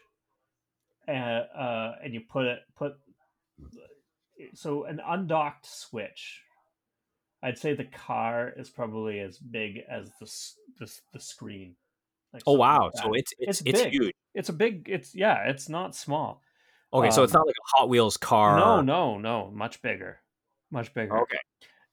[1.07, 2.93] uh, uh and you put it put
[4.53, 6.41] so an undocked switch
[7.41, 10.29] I'd say the car is probably as big as the
[10.79, 11.75] the, the screen.
[12.33, 12.91] Like oh wow!
[12.93, 14.13] Like so it's it's it's, it's huge.
[14.35, 14.87] It's a big.
[14.89, 15.47] It's yeah.
[15.47, 16.41] It's not small.
[16.93, 18.57] Okay, um, so it's um, not like a Hot Wheels car.
[18.57, 19.51] No, no, no.
[19.51, 20.19] Much bigger,
[20.71, 21.19] much bigger.
[21.19, 21.37] Okay.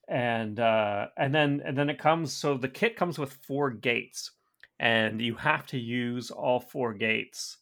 [0.09, 2.33] And uh, and then and then it comes.
[2.33, 4.31] So the kit comes with four gates,
[4.79, 7.59] and you have to use all four gates,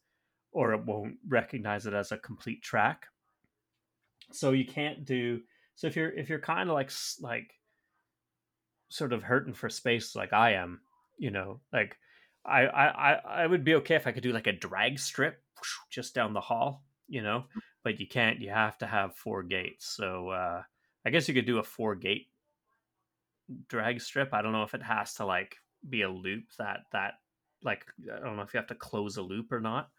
[0.53, 3.07] or it won't recognize it as a complete track.
[4.31, 5.41] So you can't do.
[5.75, 7.53] So if you're if you're kind of like like
[8.91, 10.81] sort of hurting for space like I am,
[11.19, 11.97] you know, like
[12.45, 15.43] I I I would be okay if I could do like a drag strip
[15.91, 17.45] just down the hall, you know,
[17.83, 18.41] but you can't.
[18.41, 19.87] You have to have four gates.
[19.87, 20.63] So uh,
[21.05, 22.29] I guess you could do a four gate
[23.69, 24.33] drag strip.
[24.33, 25.57] I don't know if it has to like
[25.89, 27.15] be a loop that that
[27.63, 29.91] like I don't know if you have to close a loop or not.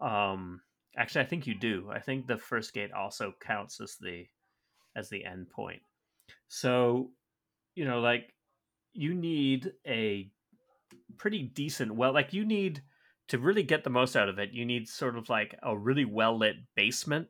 [0.00, 0.60] Um,
[0.96, 1.90] actually, I think you do.
[1.92, 4.26] I think the first gate also counts as the
[4.96, 5.82] as the end point.
[6.48, 7.10] So
[7.74, 8.34] you know, like
[8.92, 10.30] you need a
[11.16, 12.82] pretty decent well like you need
[13.30, 16.04] to really get the most out of it you need sort of like a really
[16.04, 17.28] well lit basement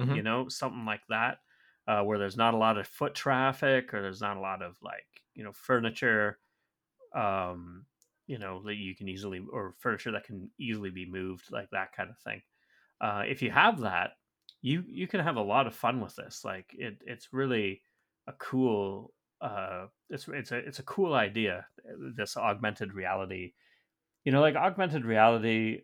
[0.00, 0.14] mm-hmm.
[0.14, 1.38] you know something like that
[1.86, 4.76] uh, where there's not a lot of foot traffic or there's not a lot of
[4.82, 6.38] like you know furniture
[7.14, 7.84] um
[8.26, 11.92] you know that you can easily or furniture that can easily be moved like that
[11.94, 12.40] kind of thing
[13.00, 14.12] uh if you have that
[14.62, 17.82] you you can have a lot of fun with this like it it's really
[18.28, 21.66] a cool uh it's it's a it's a cool idea
[22.16, 23.52] this augmented reality
[24.24, 25.82] you know like augmented reality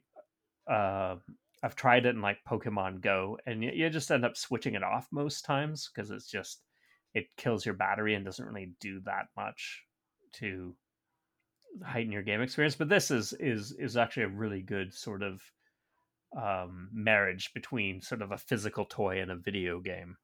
[0.71, 1.17] uh
[1.63, 4.83] I've tried it in like Pokemon Go, and you, you just end up switching it
[4.83, 6.63] off most times because it's just
[7.15, 9.83] it kills your battery and doesn't really do that much
[10.35, 10.75] to
[11.85, 12.77] heighten your game experience.
[12.77, 15.43] But this is is is actually a really good sort of
[16.37, 20.17] um, marriage between sort of a physical toy and a video game.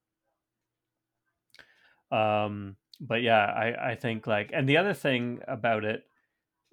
[2.10, 6.04] Um, but yeah, I I think like, and the other thing about it,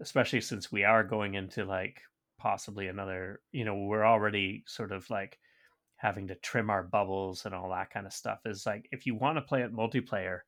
[0.02, 2.02] especially since we are going into like
[2.40, 5.40] possibly another you know we're already sort of like
[5.96, 9.16] having to trim our bubbles and all that kind of stuff is like if you
[9.16, 10.40] want to play it multiplayer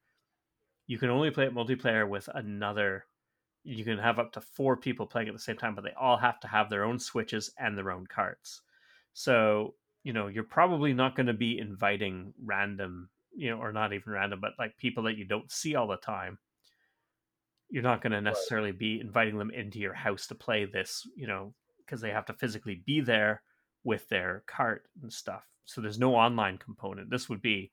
[0.87, 3.05] you can only play it multiplayer with another
[3.65, 6.17] you can have up to four people playing at the same time but they all
[6.17, 8.61] have to have their own switches and their own carts.
[9.13, 13.91] So you know you're probably not going to be inviting random you know or not
[13.91, 16.37] even random but like people that you don't see all the time
[17.69, 21.27] you're not going to necessarily be inviting them into your house to play this you
[21.27, 21.53] know
[21.85, 23.41] because they have to physically be there
[23.83, 25.43] with their cart and stuff.
[25.65, 27.09] So there's no online component.
[27.09, 27.71] This would be,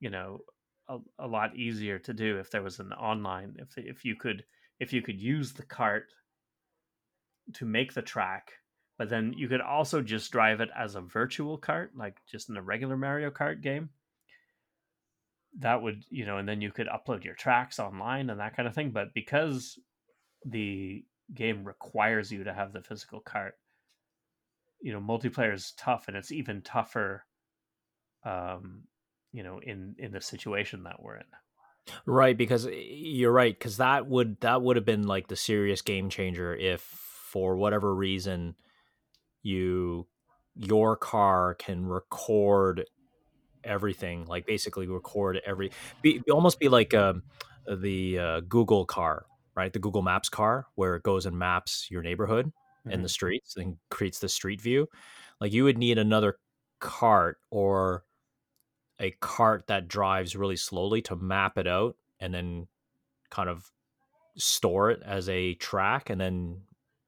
[0.00, 0.40] you know,
[0.88, 3.54] a, a lot easier to do if there was an online.
[3.58, 4.44] If if you could
[4.80, 6.06] if you could use the cart
[7.54, 8.52] to make the track,
[8.98, 12.56] but then you could also just drive it as a virtual cart, like just in
[12.56, 13.90] a regular Mario Kart game.
[15.60, 18.66] That would, you know, and then you could upload your tracks online and that kind
[18.66, 18.90] of thing.
[18.90, 19.78] But because
[20.44, 23.54] the game requires you to have the physical cart
[24.84, 27.24] you know multiplayer is tough and it's even tougher
[28.24, 28.82] um
[29.32, 31.24] you know in in the situation that we're in
[32.04, 35.80] right because eh, you're right because that would that would have been like the serious
[35.80, 38.54] game changer if for whatever reason
[39.42, 40.06] you
[40.54, 42.84] your car can record
[43.64, 45.70] everything like basically record every
[46.02, 47.22] be, almost be like um,
[47.66, 49.72] the uh, google car right?
[49.72, 52.90] The Google Maps car where it goes and maps your neighborhood mm-hmm.
[52.90, 54.88] and the streets and creates the street view.
[55.40, 56.38] Like you would need another
[56.80, 58.04] cart or
[59.00, 62.66] a cart that drives really slowly to map it out and then
[63.30, 63.70] kind of
[64.36, 66.60] store it as a track and then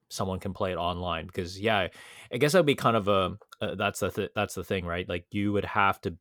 [0.09, 1.89] someone can play it online because yeah
[2.33, 4.87] i guess that would be kind of a uh, that's the th- that's the thing
[4.87, 6.17] right like you would have to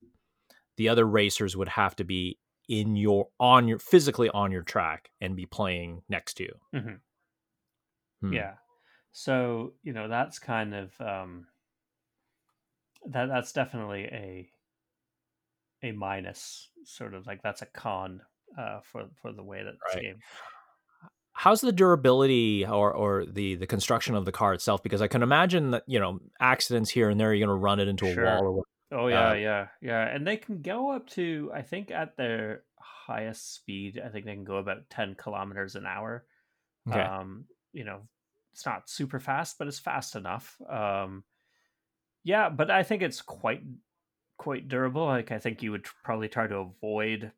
[0.77, 5.09] the other racers would have to be in your on your physically on your track
[5.21, 6.53] and be playing next to you.
[6.73, 8.27] Mm-hmm.
[8.27, 8.33] Hmm.
[8.33, 8.53] Yeah.
[9.11, 11.47] So you know that's kind of um,
[13.07, 14.49] that that's definitely a
[15.83, 18.21] a minus sort of like that's a con
[18.57, 20.03] uh, for for the way that this right.
[20.03, 20.19] game.
[21.33, 24.81] How's the durability or or the the construction of the car itself?
[24.81, 27.79] Because I can imagine that you know accidents here and there, you're going to run
[27.79, 28.25] it into sure.
[28.25, 28.63] a wall or
[28.95, 32.63] Oh yeah, uh, yeah, yeah, and they can go up to I think at their
[32.79, 36.25] highest speed, I think they can go about ten kilometers an hour.
[36.89, 37.01] Okay.
[37.01, 38.07] Um, you know,
[38.53, 40.55] it's not super fast, but it's fast enough.
[40.69, 41.25] Um,
[42.23, 43.63] yeah, but I think it's quite
[44.37, 45.05] quite durable.
[45.05, 47.33] Like I think you would probably try to avoid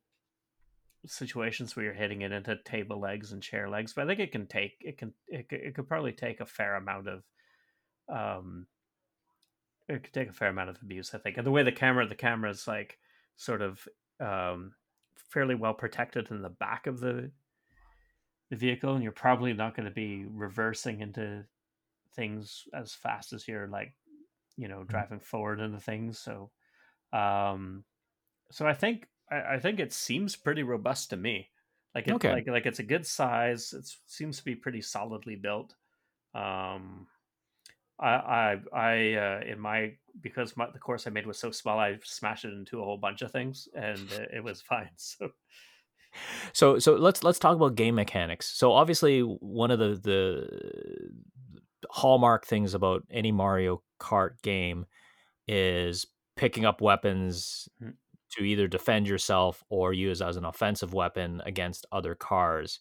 [1.08, 4.32] situations where you're hitting it into table legs and chair legs, but I think it
[4.32, 7.24] can take it can it, it could probably take a fair amount of
[8.10, 8.68] um
[9.90, 11.38] it could take a fair amount of abuse, I think.
[11.38, 12.98] And the way the camera, the camera is like
[13.38, 13.88] sort of
[14.20, 14.74] um,
[15.16, 17.32] fairly well protected in the back of the
[18.50, 21.44] the vehicle, and you're probably not going to be reversing into
[22.16, 23.94] things as fast as you're like,
[24.56, 24.90] you know, mm-hmm.
[24.90, 26.18] driving forward into things.
[26.18, 26.52] So,
[27.12, 27.84] um,
[28.52, 31.50] so I think I, I think it seems pretty robust to me.
[31.94, 32.32] Like it, okay.
[32.32, 33.74] like like it's a good size.
[33.74, 35.76] It seems to be pretty solidly built.
[36.34, 37.08] Um,
[38.00, 41.80] I I, I uh, in my because my, the course I made was so small,
[41.80, 44.90] I smashed it into a whole bunch of things, and it was fine.
[44.96, 45.30] So.
[46.54, 48.48] So so let's let's talk about game mechanics.
[48.48, 51.08] So obviously one of the the
[51.90, 54.86] hallmark things about any Mario Kart game
[55.48, 57.92] is picking up weapons mm-hmm.
[58.32, 62.80] to either defend yourself or use as an offensive weapon against other cars.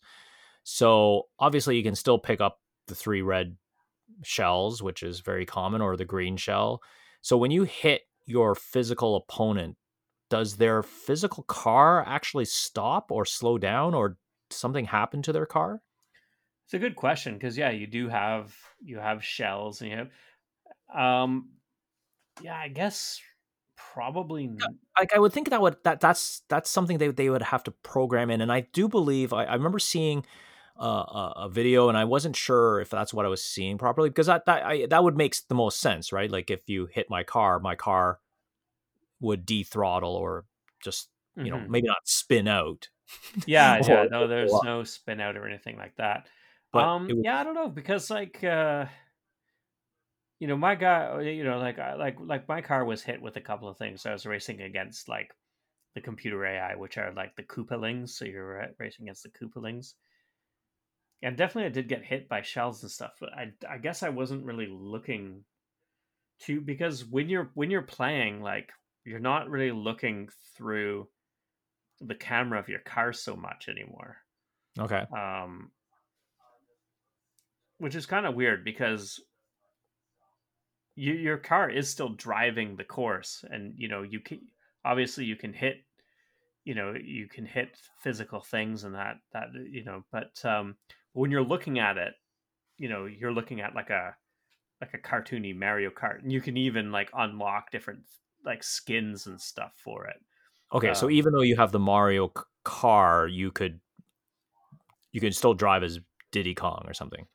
[0.63, 3.57] So obviously you can still pick up the three red
[4.23, 6.83] shells, which is very common, or the green shell.
[7.23, 9.77] So when you hit your physical opponent,
[10.31, 14.17] does their physical car actually stop or slow down, or
[14.51, 15.83] something happen to their car?
[16.67, 20.11] It's a good question because yeah, you do have you have shells and you have,
[20.93, 21.51] um,
[22.43, 23.21] yeah, I guess
[23.77, 24.51] probably
[24.99, 27.71] like I would think that would that that's that's something they they would have to
[27.71, 30.25] program in, and I do believe I, I remember seeing
[30.79, 34.27] uh, a, video, and I wasn't sure if that's what I was seeing properly because
[34.27, 36.31] that that I, that would make the most sense, right?
[36.31, 38.21] Like if you hit my car, my car
[39.21, 40.45] would dethrottle or
[40.83, 41.51] just you mm-hmm.
[41.51, 42.89] know maybe not spin out.
[43.47, 44.07] Yeah, yeah.
[44.11, 46.27] No, there's no spin out or anything like that.
[46.73, 48.87] But um, was, yeah, I don't know because like uh,
[50.41, 53.41] you know my guy, you know like like like my car was hit with a
[53.41, 54.05] couple of things.
[54.07, 55.31] I was racing against like
[55.95, 58.11] the computer AI, which are like the Koopalings.
[58.11, 59.95] So you're racing against the Koopalings
[61.23, 63.13] and definitely I did get hit by shells and stuff.
[63.21, 65.45] But I I guess I wasn't really looking
[66.43, 68.71] to because when you're when you're playing, like
[69.05, 71.09] you're not really looking through
[72.01, 74.19] the camera of your car so much anymore.
[74.79, 75.05] Okay.
[75.17, 75.71] Um,
[77.79, 79.21] which is kind of weird because
[80.95, 84.41] you, your car is still driving the course, and you know you can
[84.85, 85.77] obviously you can hit
[86.65, 90.75] you know you can hit physical things and that that you know but um
[91.17, 92.15] when you're looking at it,
[92.77, 94.15] you know, you're looking at like a
[94.81, 98.01] like a cartoony Mario Kart, and you can even like unlock different
[98.45, 100.17] like skins and stuff for it.
[100.75, 102.31] Okay, um, so even though you have the Mario
[102.65, 103.81] car, you could
[105.13, 105.99] you can still drive as
[106.33, 107.27] Diddy Kong or something.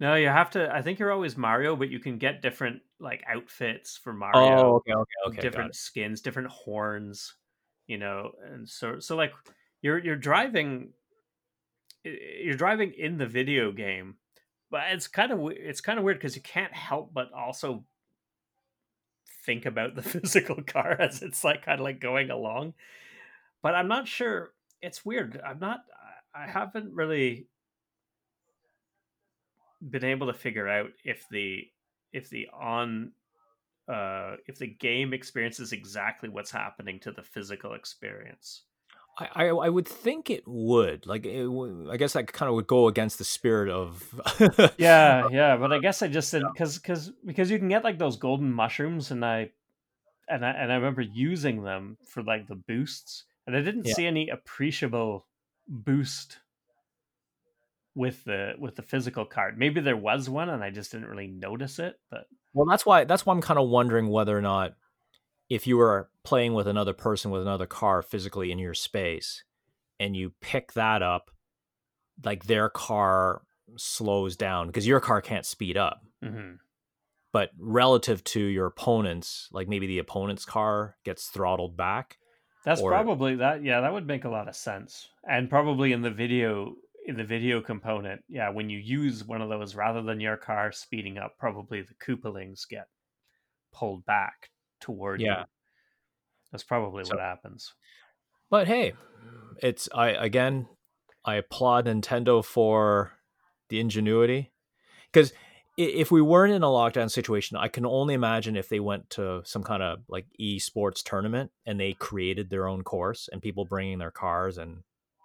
[0.00, 0.74] No, you have to.
[0.74, 4.38] I think you're always Mario, but you can get different like outfits for Mario.
[4.38, 5.40] Oh, okay, okay, okay.
[5.40, 7.34] Different skins, different horns,
[7.86, 9.32] you know, and so so like
[9.80, 10.92] you're you're driving
[12.04, 14.16] you're driving in the video game,
[14.70, 17.84] but it's kind of it's kind of weird because you can't help but also
[19.44, 22.74] think about the physical car as it's like kind of like going along.
[23.62, 24.52] But I'm not sure.
[24.80, 25.40] It's weird.
[25.46, 25.80] I'm not.
[26.34, 27.46] I haven't really
[29.88, 31.66] been able to figure out if the
[32.12, 33.12] if the on
[33.88, 38.62] uh if the game experiences exactly what's happening to the physical experience
[39.18, 41.46] I, I would think it would like it,
[41.90, 44.02] I guess that kind of would go against the spirit of
[44.78, 47.98] yeah yeah but I guess I just didn't because because because you can get like
[47.98, 49.50] those golden mushrooms and I
[50.28, 53.94] and I and I remember using them for like the boosts and I didn't yeah.
[53.94, 55.26] see any appreciable
[55.68, 56.38] boost
[57.94, 61.26] with the with the physical card maybe there was one and I just didn't really
[61.26, 64.74] notice it but well that's why that's why I'm kind of wondering whether or not
[65.50, 69.44] if you were playing with another person with another car physically in your space
[69.98, 71.30] and you pick that up
[72.24, 73.42] like their car
[73.76, 76.00] slows down because your car can't speed up.
[76.24, 76.56] Mm-hmm.
[77.32, 82.18] but relative to your opponents like maybe the opponent's car gets throttled back
[82.64, 82.90] that's or...
[82.90, 85.08] probably that yeah that would make a lot of sense.
[85.26, 86.74] And probably in the video
[87.06, 90.72] in the video component yeah when you use one of those rather than your car
[90.72, 92.88] speeding up probably the koopalings get
[93.72, 94.50] pulled back
[94.80, 95.40] toward yeah.
[95.40, 95.44] you.
[96.52, 97.72] That's probably so, what happens.
[98.50, 98.94] But hey,
[99.62, 100.66] it's I again
[101.24, 103.12] I applaud Nintendo for
[103.68, 104.52] the ingenuity
[105.12, 105.32] because
[105.76, 109.40] if we weren't in a lockdown situation, I can only imagine if they went to
[109.44, 113.98] some kind of like esports tournament and they created their own course and people bringing
[113.98, 114.82] their cars and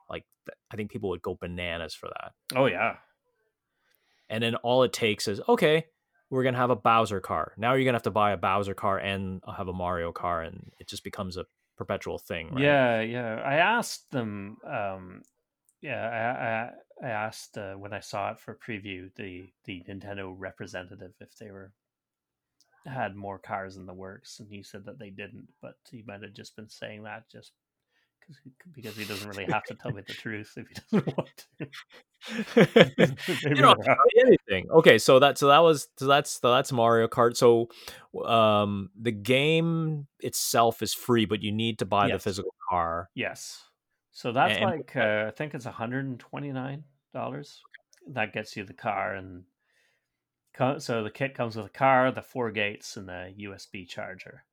[0.09, 0.23] like
[0.71, 2.31] I think people would go bananas for that.
[2.55, 2.95] Oh yeah.
[4.29, 5.85] And then all it takes is okay,
[6.29, 7.53] we're gonna have a Bowser car.
[7.57, 10.71] Now you're gonna have to buy a Bowser car and have a Mario car, and
[10.79, 11.45] it just becomes a
[11.77, 12.51] perpetual thing.
[12.51, 12.63] Right?
[12.63, 13.41] Yeah, yeah.
[13.43, 14.57] I asked them.
[14.65, 15.21] Um,
[15.81, 16.71] yeah,
[17.01, 21.13] I I, I asked uh, when I saw it for preview the the Nintendo representative
[21.19, 21.73] if they were
[22.85, 26.21] had more cars in the works, and he said that they didn't, but he might
[26.21, 27.51] have just been saying that just
[28.73, 31.67] because he doesn't really have to tell me the truth if he doesn't want to.
[33.49, 33.79] you don't
[34.21, 34.67] anything.
[34.71, 37.37] Okay, so that so that was so that's so that's Mario Kart.
[37.37, 37.69] So
[38.25, 42.15] um the game itself is free, but you need to buy yes.
[42.15, 43.09] the physical car.
[43.13, 43.63] Yes.
[44.11, 46.83] So that's and, like uh, I think it's $129.
[48.07, 49.43] That gets you the car and
[50.77, 54.45] so the kit comes with a car, the four gates, and the USB charger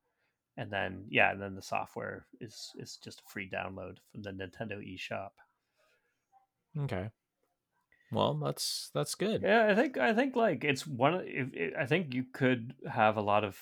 [0.57, 4.31] and then yeah, and then the software is is just a free download from the
[4.31, 5.31] Nintendo eShop.
[6.77, 7.09] Okay.
[8.11, 9.41] Well, that's that's good.
[9.41, 11.23] Yeah, I think I think like it's one.
[11.25, 13.57] It, I think you could have a lot of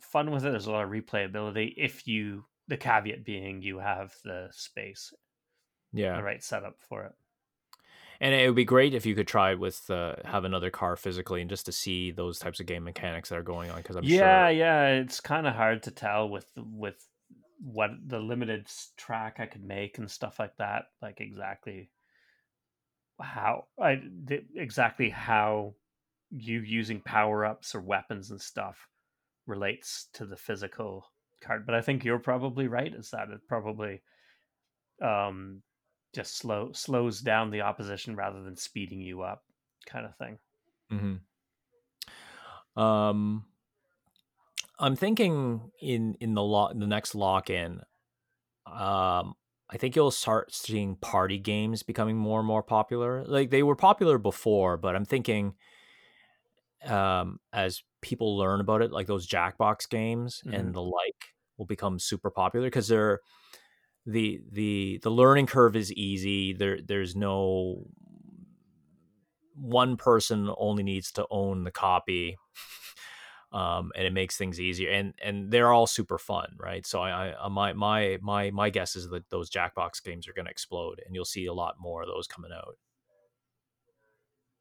[0.00, 0.50] fun with it.
[0.50, 2.44] There's a lot of replayability if you.
[2.68, 5.12] The caveat being you have the space,
[5.92, 7.12] yeah, the right setup for it
[8.22, 11.40] and it would be great if you could try with uh, have another car physically
[11.40, 14.04] and just to see those types of game mechanics that are going on because i'm
[14.04, 14.56] yeah sure...
[14.56, 17.06] yeah it's kind of hard to tell with with
[17.60, 18.66] what the limited
[18.96, 21.90] track i could make and stuff like that like exactly
[23.20, 24.00] how i
[24.56, 25.74] exactly how
[26.32, 28.88] you using power-ups or weapons and stuff
[29.46, 31.04] relates to the physical
[31.42, 31.66] card.
[31.66, 32.92] But I think you're probably right.
[32.92, 34.02] Is that it probably
[35.02, 35.62] um,
[36.12, 39.44] just slow slows down the opposition rather than speeding you up,
[39.86, 40.38] kind of thing.
[40.92, 42.80] Mm-hmm.
[42.80, 43.44] Um,
[44.78, 47.80] I'm thinking in in the lock the next lock in.
[48.66, 49.34] Um,
[49.70, 53.24] I think you'll start seeing party games becoming more and more popular.
[53.24, 55.54] Like they were popular before, but I'm thinking
[56.84, 60.54] um, as people learn about it, like those Jackbox games mm-hmm.
[60.54, 63.20] and the like, will become super popular because they're
[64.06, 66.52] the the the learning curve is easy.
[66.52, 67.84] There there's no
[69.54, 72.36] one person only needs to own the copy
[73.52, 74.90] um, and it makes things easier.
[74.90, 76.86] And and they're all super fun, right?
[76.86, 80.32] So I, I uh, my my my my guess is that those Jackbox games are
[80.32, 82.76] going to explode, and you'll see a lot more of those coming out.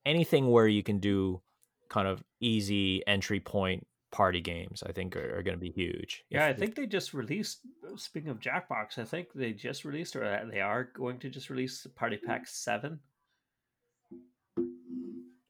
[0.06, 1.42] Anything where you can do
[1.90, 6.24] kind of easy entry point party games, I think, are, are going to be huge.
[6.30, 6.76] Yeah, if, I think if...
[6.76, 7.60] they just released.
[7.96, 11.50] Speaking of Jackbox, I think they just released, or uh, they are going to just
[11.50, 13.00] release Party Pack Seven.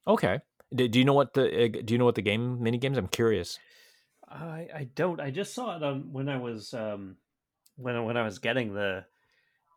[0.07, 0.39] Okay.
[0.73, 2.97] Do, do you know what the uh, do you know what the game mini games?
[2.97, 3.59] I'm curious.
[4.29, 5.19] I I don't.
[5.19, 7.17] I just saw it on when I was um
[7.75, 9.05] when when I was getting the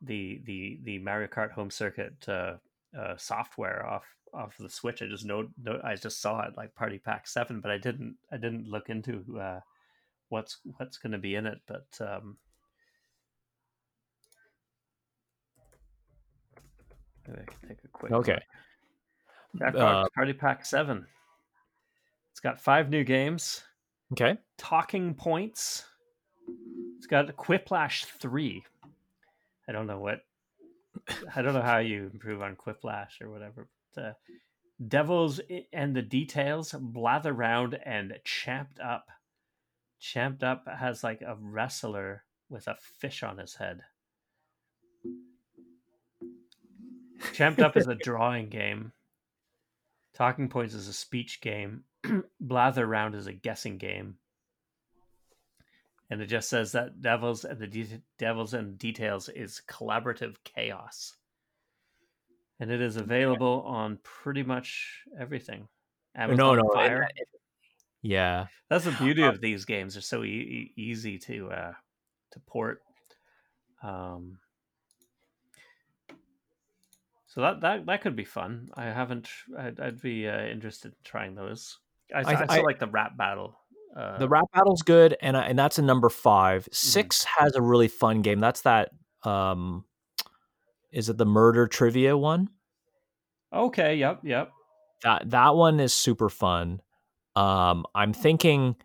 [0.03, 2.55] the the the Mario Kart Home Circuit uh,
[2.99, 5.03] uh, software off off the Switch.
[5.03, 8.16] I just know, know I just saw it like Party Pack Seven, but I didn't
[8.32, 9.61] I didn't look into uh,
[10.28, 11.59] what's what's going to be in it.
[11.66, 12.36] But um,
[17.26, 18.32] maybe I can take a quick okay.
[18.32, 18.40] Look.
[19.61, 21.07] Uh, Party Pack 7.
[22.32, 23.62] It's got five new games.
[24.12, 24.36] Okay.
[24.59, 25.84] Talking points.
[26.99, 28.64] It's got Quiplash 3.
[29.68, 30.20] I don't know what
[31.34, 33.68] I don't know how you improve on Quiplash or whatever.
[33.94, 34.12] But, uh,
[34.86, 35.40] Devils
[35.72, 39.07] and the Details, Blather Round, and Champ'd Up.
[40.00, 43.82] Champ'd Up has like a wrestler with a fish on his head.
[47.32, 48.92] Champ'd Up is a drawing game.
[50.14, 51.84] Talking Points is a speech game.
[52.40, 54.16] Blather Round is a guessing game.
[56.11, 61.14] And it just says that Devils and the De- Devils and Details is collaborative chaos.
[62.61, 65.68] And it is available on pretty much everything.
[66.14, 67.09] Amazon no, no, Fire.
[67.16, 67.28] It,
[68.02, 69.94] yeah, that's the beauty uh, of these games.
[69.94, 71.72] They're so e- easy to uh,
[72.32, 72.82] to port.
[73.82, 74.38] Um,
[77.26, 78.68] so that that that could be fun.
[78.74, 79.28] I haven't.
[79.59, 81.78] I'd, I'd be uh, interested in trying those.
[82.14, 83.59] I, I, I, I like the rap battle.
[83.97, 86.72] Uh, the rap battle's good, and and that's a number 5 mm-hmm.
[86.72, 87.45] 6 mm-hmm.
[87.45, 88.40] has a really fun game.
[88.40, 88.90] That's that.
[89.22, 89.84] Um,
[90.92, 92.49] is it the murder trivia one?
[93.53, 93.97] Okay.
[93.97, 94.20] Yep.
[94.24, 94.53] Yep.
[95.03, 96.80] That that one is super fun.
[97.36, 98.76] Um, I'm thinking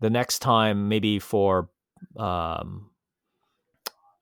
[0.00, 1.70] the next time maybe for
[2.16, 2.90] um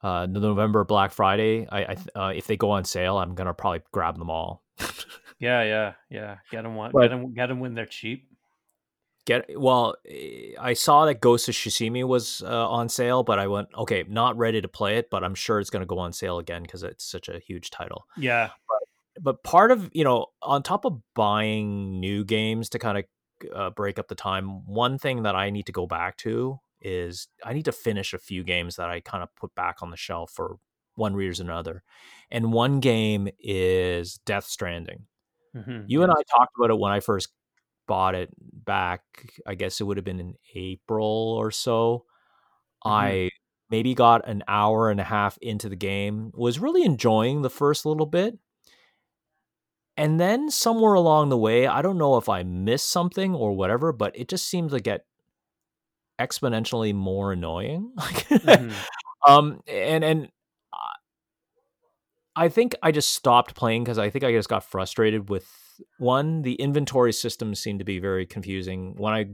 [0.02, 3.54] uh, the November Black Friday, I, I uh, if they go on sale, I'm gonna
[3.54, 4.62] probably grab them all.
[5.40, 6.36] yeah, yeah, yeah.
[6.50, 6.92] Get them one.
[6.92, 7.34] Get them.
[7.34, 8.28] Get them when they're cheap.
[9.26, 9.96] Get well.
[10.58, 14.36] I saw that Ghost of Tsushima was uh, on sale, but I went okay, not
[14.38, 17.04] ready to play it, but I'm sure it's gonna go on sale again because it's
[17.04, 18.06] such a huge title.
[18.16, 18.50] Yeah.
[18.68, 23.04] But, but, part of you know, on top of buying new games to kind of
[23.54, 27.26] uh, break up the time, one thing that I need to go back to is
[27.44, 29.96] I need to finish a few games that I kind of put back on the
[29.96, 30.58] shelf for
[30.94, 31.82] one reason or another.
[32.30, 35.06] And one game is Death Stranding.
[35.54, 35.84] Mm-hmm.
[35.86, 37.28] You and I talked about it when I first
[37.86, 39.02] bought it back.
[39.46, 42.04] I guess it would have been in April or so.
[42.84, 42.88] Mm-hmm.
[42.88, 43.30] I
[43.70, 47.84] maybe got an hour and a half into the game, was really enjoying the first
[47.84, 48.38] little bit.
[49.96, 53.92] And then somewhere along the way, I don't know if I missed something or whatever,
[53.92, 55.06] but it just seemed to get
[56.20, 57.92] exponentially more annoying.
[57.98, 58.70] mm-hmm.
[59.30, 60.28] um, and and
[62.36, 65.48] I think I just stopped playing because I think I just got frustrated with
[65.98, 66.42] one.
[66.42, 68.94] The inventory system seemed to be very confusing.
[68.96, 69.26] When I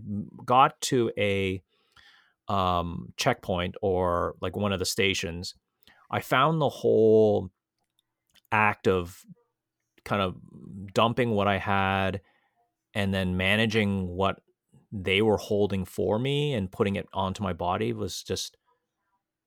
[0.44, 1.62] got to a
[2.48, 5.54] um, checkpoint or like one of the stations,
[6.10, 7.50] I found the whole
[8.50, 9.22] act of
[10.04, 10.36] kind of
[10.92, 12.20] dumping what I had
[12.94, 14.40] and then managing what
[14.92, 18.58] they were holding for me and putting it onto my body was just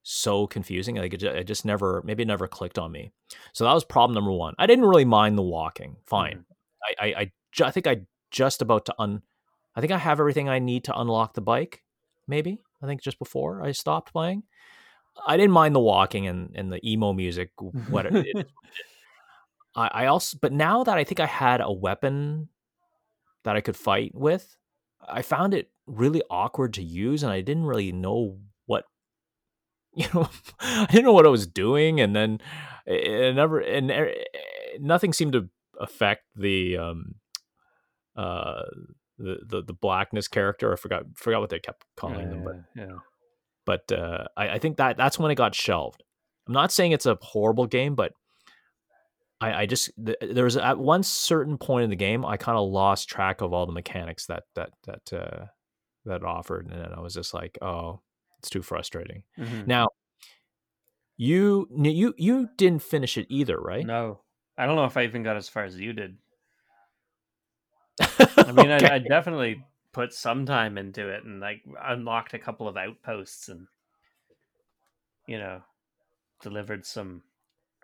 [0.01, 0.95] so confusing.
[0.95, 3.11] Like it just, it just never, maybe it never clicked on me.
[3.53, 4.55] So that was problem number one.
[4.57, 5.97] I didn't really mind the walking.
[6.07, 6.45] Fine.
[6.85, 7.31] I, I, I,
[7.63, 9.21] I think I just about to un,
[9.75, 11.83] I think I have everything I need to unlock the bike.
[12.27, 14.43] Maybe I think just before I stopped playing,
[15.25, 17.51] I didn't mind the walking and, and the emo music.
[17.89, 18.43] What it is.
[19.75, 22.49] I, I also, but now that I think I had a weapon
[23.43, 24.55] that I could fight with,
[25.07, 28.85] I found it really awkward to use, and I didn't really know what
[29.93, 30.29] you know,
[30.59, 32.39] I didn't know what I was doing, and then
[32.85, 34.13] it never and eh,
[34.79, 35.49] nothing seemed to
[35.79, 37.15] affect the um
[38.15, 38.63] uh
[39.17, 40.73] the the, the blackness character.
[40.73, 42.95] I forgot forgot what they kept calling yeah, them, but yeah.
[43.65, 46.03] but uh, I, I think that that's when it got shelved.
[46.47, 48.13] I'm not saying it's a horrible game, but
[49.41, 52.57] I, I just th- there was at one certain point in the game I kind
[52.57, 55.45] of lost track of all the mechanics that that that uh,
[56.05, 58.01] that offered, and I was just like, oh,
[58.39, 59.23] it's too frustrating.
[59.37, 59.67] Mhm.
[59.67, 59.87] Now,
[61.17, 63.85] you you you didn't finish it either, right?
[63.85, 64.21] No,
[64.57, 66.17] I don't know if I even got as far as you did.
[68.43, 68.89] I mean, Okay.
[68.89, 73.47] I, I definitely put some time into it and like unlocked a couple of outposts
[73.49, 73.67] and
[75.27, 75.61] you know
[76.41, 77.23] delivered some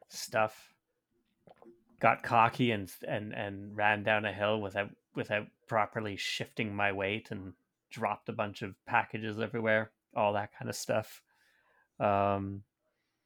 [0.10, 0.74] stuff.
[2.00, 7.32] Got cocky and and and ran down a hill without without properly shifting my weight
[7.32, 7.54] and
[7.92, 9.92] dropped a bunch of packages everywhere.
[10.16, 11.22] All that kind of stuff.
[12.00, 12.64] Um,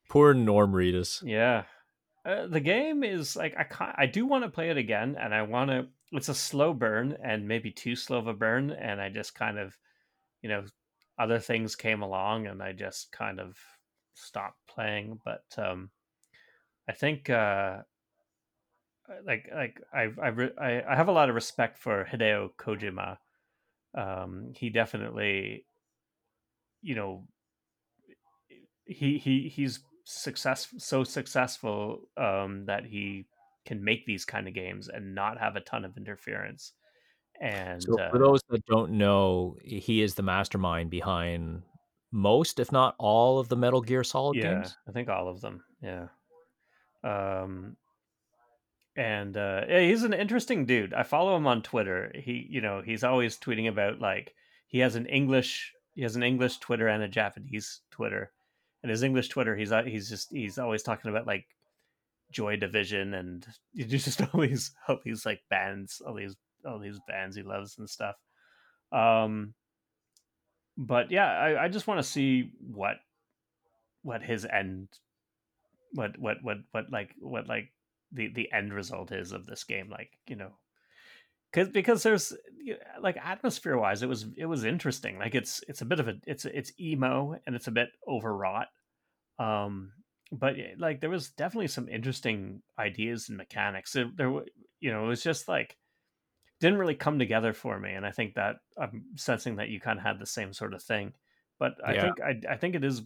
[0.09, 1.23] Poor Norm Reedus.
[1.23, 1.63] yeah.
[2.25, 5.33] Uh, the game is like I ca I do want to play it again and
[5.33, 8.99] I want to it's a slow burn and maybe too slow of a burn and
[8.99, 9.77] I just kind of
[10.41, 10.65] you know
[11.19, 13.57] other things came along and I just kind of
[14.15, 15.91] stopped playing but um
[16.89, 17.83] I think uh
[19.25, 23.17] like like I I re- I, I have a lot of respect for Hideo Kojima.
[23.93, 25.65] Um he definitely
[26.81, 27.27] you know
[28.85, 33.25] he he he's success so successful um that he
[33.65, 36.73] can make these kind of games and not have a ton of interference.
[37.41, 41.63] And So uh, for those that don't know, he is the mastermind behind
[42.11, 44.77] most, if not all, of the Metal Gear Solid yeah games.
[44.87, 46.07] i think all of them yeah.
[47.03, 47.75] Um
[48.95, 50.93] and uh he's an interesting dude.
[50.93, 52.11] I follow him on twitter.
[52.15, 54.33] He you know he's always tweeting about like
[54.67, 58.31] he has an english he has an english twitter and a japanese twitter
[58.89, 61.45] his english twitter he's uh, he's just he's always talking about like
[62.31, 66.99] joy division and you just all these all these like bands all these all these
[67.07, 68.15] bands he loves and stuff.
[68.91, 69.53] Um
[70.77, 72.97] but yeah i, I just want to see what
[74.01, 74.89] what his end
[75.93, 77.71] what what what what like what like
[78.11, 80.51] the the end result is of this game like you know.
[81.51, 82.33] Because because there's
[83.01, 85.17] like atmosphere wise it was it was interesting.
[85.17, 88.67] Like it's it's a bit of a it's it's emo and it's a bit overwrought
[89.39, 89.91] um
[90.31, 93.93] but like there was definitely some interesting ideas and mechanics.
[93.93, 94.29] There, there
[94.79, 95.77] you know it was just like
[96.59, 99.99] didn't really come together for me and i think that i'm sensing that you kind
[99.99, 101.13] of had the same sort of thing.
[101.59, 102.01] But i Yeah.
[102.01, 103.03] think i i think it is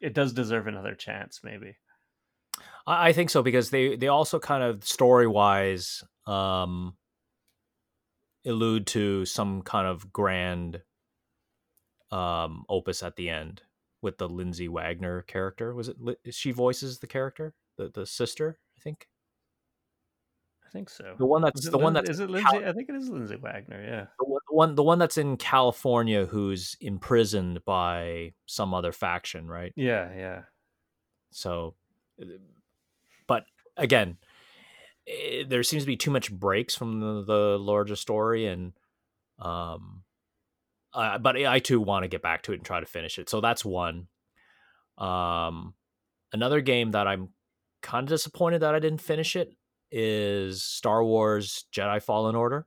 [0.00, 1.76] it does deserve another chance maybe.
[2.86, 6.96] I, I think so because they they also kind of story wise um,
[8.44, 10.82] allude to some kind of grand
[12.10, 13.62] um, opus at the end
[14.02, 15.74] with the Lindsay Wagner character.
[15.74, 15.96] Was it
[16.30, 18.58] she voices the character, the the sister?
[18.76, 19.08] I think
[20.66, 22.48] i think so the one that's the one that's is it Lindsay?
[22.48, 23.82] Cal- I think it is Lindsay Wagner.
[23.82, 24.06] Yeah.
[24.18, 29.48] the one- the one the one that's in California who's imprisoned by some other faction,
[29.48, 29.72] right?
[29.76, 30.42] Yeah, yeah.
[31.32, 31.74] So,
[32.20, 32.26] uh,
[33.26, 33.44] but
[33.76, 34.18] again,
[35.06, 38.72] eh, there seems to be too much breaks from the, the larger story, and
[39.38, 40.02] um,
[40.92, 43.28] uh, but I too want to get back to it and try to finish it.
[43.28, 44.08] So that's one.
[44.98, 45.74] Um,
[46.32, 47.30] another game that I'm
[47.82, 49.54] kind of disappointed that I didn't finish it
[49.90, 52.66] is Star Wars Jedi Fallen Order.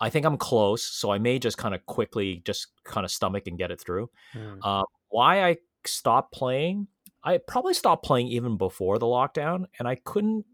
[0.00, 3.46] I think I'm close, so I may just kind of quickly just kind of stomach
[3.46, 4.10] and get it through.
[4.34, 4.64] Mm.
[4.64, 6.86] Um, why I stopped playing?
[7.24, 10.44] I probably stopped playing even before the lockdown, and I couldn't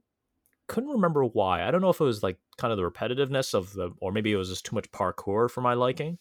[0.67, 1.67] couldn't remember why.
[1.67, 4.33] I don't know if it was like kind of the repetitiveness of the, or maybe
[4.33, 6.19] it was just too much parkour for my liking.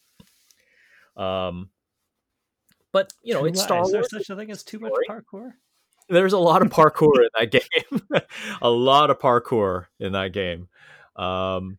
[1.15, 1.69] Um,
[2.91, 5.53] but you know, Too it's Star is there such a thing as too much parkour?
[6.09, 8.21] There's a lot of parkour in that game.
[8.61, 10.67] a lot of parkour in that game.
[11.15, 11.77] Um,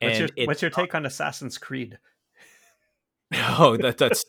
[0.00, 1.98] What's your What's your take on Assassin's Creed?
[3.32, 4.24] Oh, that that's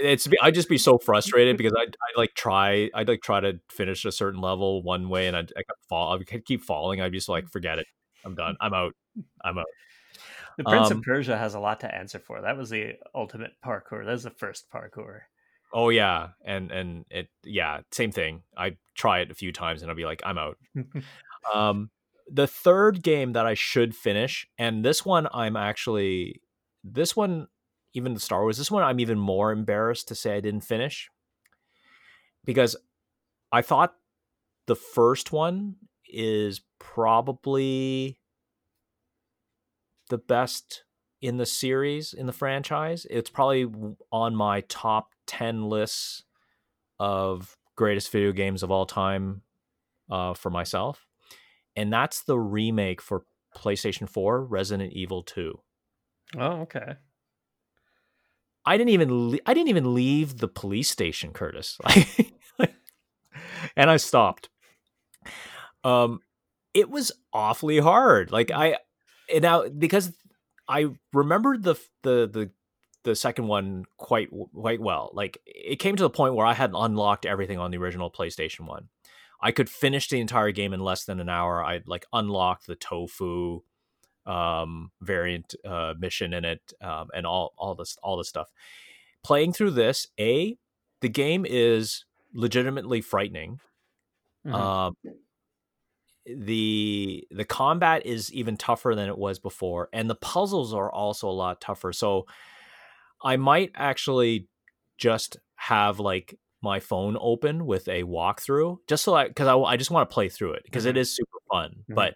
[0.00, 3.60] it's I'd just be so frustrated because I I like try I'd like try to
[3.70, 7.00] finish a certain level one way and I I kept fall I keep falling.
[7.00, 7.86] I'd just like forget it.
[8.24, 8.56] I'm done.
[8.60, 8.92] I'm out.
[9.44, 9.66] I'm out.
[10.56, 12.40] The Prince Um, of Persia has a lot to answer for.
[12.40, 14.04] That was the ultimate parkour.
[14.04, 15.20] That was the first parkour.
[15.72, 18.42] Oh yeah, and and it yeah same thing.
[18.56, 20.58] I try it a few times and I'll be like I'm out.
[21.54, 21.90] Um,
[22.28, 26.40] the third game that I should finish, and this one I'm actually
[26.82, 27.46] this one
[27.92, 28.58] even the Star Wars.
[28.58, 31.08] This one I'm even more embarrassed to say I didn't finish
[32.44, 32.74] because
[33.52, 33.94] I thought
[34.66, 35.76] the first one
[36.08, 38.18] is probably
[40.08, 40.84] the best
[41.20, 43.06] in the series in the franchise.
[43.10, 43.66] It's probably
[44.12, 46.24] on my top 10 lists
[46.98, 49.42] of greatest video games of all time
[50.10, 51.06] uh, for myself,
[51.74, 55.58] and that's the remake for PlayStation 4, Resident Evil 2.
[56.38, 56.96] Oh, okay.
[58.64, 61.78] I didn't even le- I didn't even leave the police station, Curtis.
[63.76, 64.48] And I stopped.
[65.84, 66.20] Um,
[66.74, 68.32] it was awfully hard.
[68.32, 68.76] Like I
[69.32, 70.12] and now because
[70.68, 72.50] I remembered the the the
[73.04, 75.10] the second one quite quite well.
[75.14, 78.66] Like it came to the point where I had unlocked everything on the original PlayStation
[78.66, 78.88] one.
[79.40, 81.62] I could finish the entire game in less than an hour.
[81.62, 83.62] I'd like unlocked the tofu
[84.26, 88.50] um, variant uh, mission in it, um, and all all this all this stuff.
[89.22, 90.56] Playing through this, a
[91.00, 92.04] the game is
[92.34, 93.60] legitimately frightening.
[94.44, 94.54] Mhm.
[94.54, 94.96] Um,
[96.26, 101.28] the the combat is even tougher than it was before, and the puzzles are also
[101.28, 101.92] a lot tougher.
[101.92, 102.26] So
[103.22, 104.48] I might actually
[104.98, 109.76] just have like my phone open with a walkthrough, just so I because I, I
[109.76, 110.90] just want to play through it because Mhm.
[110.90, 111.94] it is super fun, Mhm.
[111.94, 112.14] but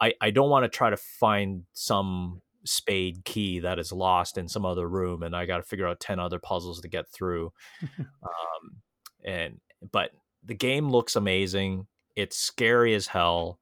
[0.00, 4.48] I I don't want to try to find some spade key that is lost in
[4.48, 7.52] some other room and I got to figure out 10 other puzzles to get through.
[8.24, 8.76] um
[9.24, 9.60] and
[9.92, 10.12] but
[10.44, 11.86] the game looks amazing.
[12.16, 13.60] It's scary as hell.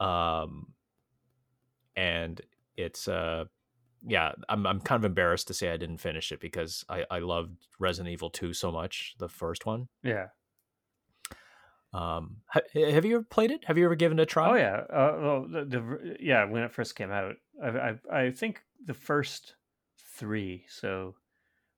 [0.00, 0.74] Um
[1.96, 2.40] and
[2.76, 3.44] it's uh
[4.06, 7.18] yeah, I'm I'm kind of embarrassed to say I didn't finish it because I I
[7.20, 9.88] loved Resident Evil 2 so much, the first one.
[10.02, 10.28] yeah.
[11.92, 13.64] Um ha- have you ever played it?
[13.64, 14.50] Have you ever given it a try?
[14.50, 14.76] Oh yeah.
[14.90, 18.94] Uh, well, the, the yeah when it first came out, I, I I think the
[18.94, 19.54] first
[20.16, 21.14] three, so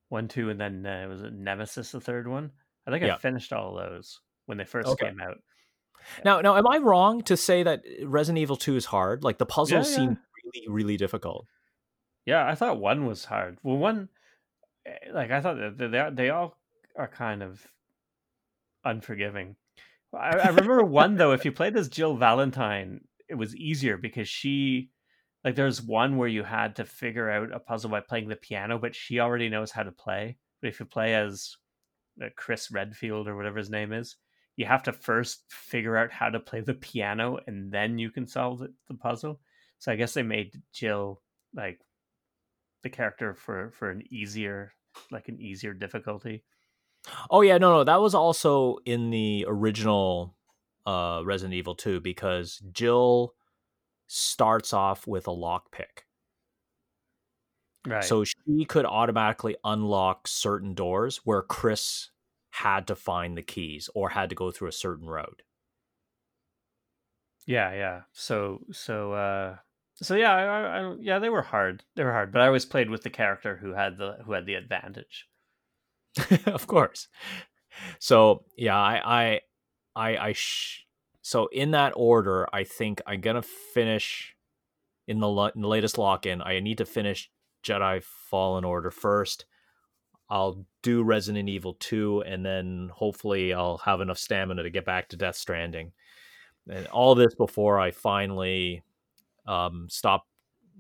[0.09, 2.51] one, two, and then uh, was it Nemesis, the third one?
[2.87, 3.15] I think Yeah.
[3.15, 5.07] I finished all of those when they first Okay.
[5.07, 5.37] came out.
[6.25, 9.25] Now, now, am I wrong to say that Resident Evil Two is hard?
[9.25, 9.97] Like the puzzles yeah.
[9.97, 11.47] seem really, really difficult.
[12.27, 13.59] Yeah, I thought one was hard.
[13.63, 14.09] Well, one,
[14.87, 16.57] eh, like I thought that they they, they all
[16.97, 17.67] are kind of
[18.85, 19.57] unforgiving.
[20.15, 21.33] I, I remember one though.
[21.33, 24.91] If you played as Jill Valentine, it was easier because she,
[25.45, 28.79] like, there's one where you had to figure out a puzzle by playing the piano,
[28.79, 30.39] but she already knows how to play.
[30.61, 31.57] But if you play as
[32.23, 34.17] uh, Chris Redfield or whatever his name is,
[34.59, 38.27] you have to first figure out how to play the piano, and then you can
[38.27, 39.41] solve the, the puzzle.
[39.79, 41.23] So I guess they made Jill
[41.55, 41.79] like
[42.83, 44.73] the character for for an easier
[45.13, 46.43] like an easier difficulty.
[47.31, 50.35] Oh yeah, no, no, that was also in the original
[50.85, 53.35] uh, Resident Evil Two because Jill
[54.09, 56.03] starts off with a lockpick,
[57.87, 58.03] Right.
[58.03, 62.11] so she could automatically unlock certain doors where Chris
[62.51, 65.43] had to find the keys or had to go through a certain road.
[67.47, 68.01] yeah, yeah.
[68.13, 69.57] So so uh
[70.01, 71.83] so yeah, I, I, yeah, they were hard.
[71.97, 74.47] They were hard, but I always played with the character who had the who had
[74.47, 75.29] the advantage.
[76.47, 77.09] of course.
[77.99, 79.41] So yeah, I I
[79.97, 80.85] I, I sh-
[81.23, 84.35] so in that order, I think I'm gonna finish
[85.07, 86.43] in the, lo- in the latest lock in.
[86.43, 87.31] I need to finish
[87.65, 89.47] Jedi Fallen Order first.
[90.31, 95.09] I'll do Resident Evil 2, and then hopefully I'll have enough stamina to get back
[95.09, 95.93] to Death Stranding.
[96.71, 98.83] And all this before I finally
[99.47, 100.27] um, stop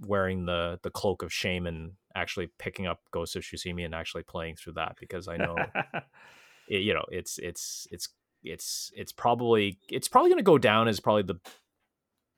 [0.06, 4.22] wearing the the cloak of shame and actually picking up Ghost of Tsushima and actually
[4.22, 5.56] playing through that because I know
[6.68, 8.08] it, you know it's it's it's
[8.44, 11.40] it's it's probably it's probably going to go down as probably the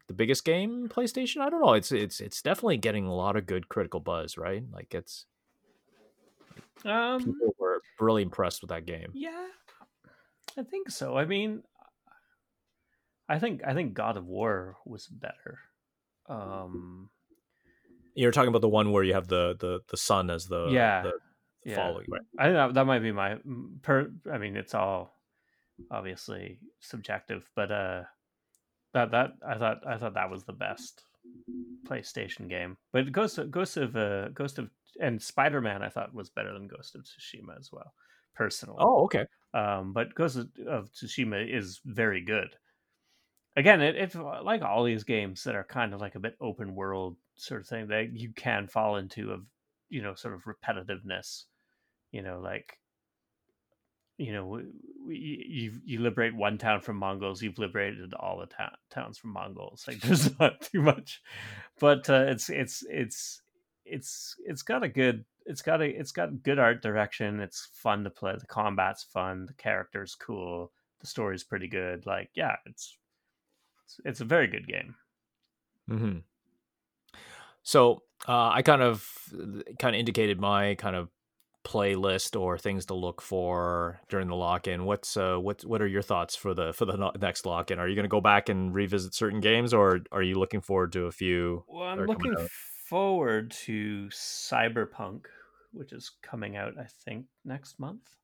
[0.09, 1.41] the biggest game PlayStation.
[1.41, 1.75] I don't know.
[1.75, 4.63] It's it's it's definitely getting a lot of good critical buzz, right?
[4.73, 5.27] Like it's
[6.85, 9.11] um people were really impressed with that game.
[9.15, 9.47] yeah.
[10.59, 11.17] I think so.
[11.17, 11.63] I mean
[13.29, 15.59] I think I think God of War was better.
[16.29, 17.11] Um
[18.15, 21.03] You're talking about the one where you have the the the sun as the Yeah.
[21.03, 21.13] the
[21.65, 21.77] yeah.
[21.77, 22.23] following, right?
[22.39, 24.11] I think that, that might be my mm, per.
[24.33, 25.15] I mean, it's all
[25.91, 28.03] obviously subjective, but uh,
[28.95, 31.05] that that I thought I thought that was the best
[31.87, 32.77] PlayStation game.
[32.93, 34.71] But Ghost of, Ghost of uh, Ghost of
[35.01, 37.93] and Spider Man I thought was better than Ghost of Tsushima as well,
[38.35, 38.79] personally.
[38.81, 39.27] Oh, okay.
[39.53, 42.49] Um, but Ghost of, of Tsushima is very good.
[43.57, 46.75] Again, it, it's like all these games that are kind of like a bit open
[46.75, 49.45] world sort of thing that you can fall into of
[49.89, 51.45] you know sort of repetitiveness.
[52.13, 52.79] You know, like
[54.21, 54.61] you know,
[55.09, 59.85] you you liberate one town from Mongols, you've liberated all the ta- towns from Mongols.
[59.89, 61.23] Like there's not too much,
[61.79, 63.41] but uh, it's it's it's
[63.91, 67.41] it's it's got a good it's got a it's got good art direction.
[67.41, 68.35] It's fun to play.
[68.39, 69.47] The combat's fun.
[69.47, 70.73] The character's cool.
[71.01, 72.07] The story's pretty good.
[72.07, 72.97] Like yeah, it's
[73.85, 74.95] it's, it's a very good game.
[75.89, 76.19] hmm
[77.63, 79.09] So uh, I kind of
[79.79, 81.09] kind of indicated my kind of
[81.63, 84.85] playlist or things to look for during the lock-in.
[84.85, 87.79] What's uh what what are your thoughts for the for the next lock-in?
[87.79, 90.93] Are you going to go back and revisit certain games, or are you looking forward
[90.93, 91.65] to a few?
[91.69, 92.49] Well, I'm that are coming looking?
[92.91, 95.27] Forward to Cyberpunk,
[95.73, 98.17] which is coming out, I think, next month.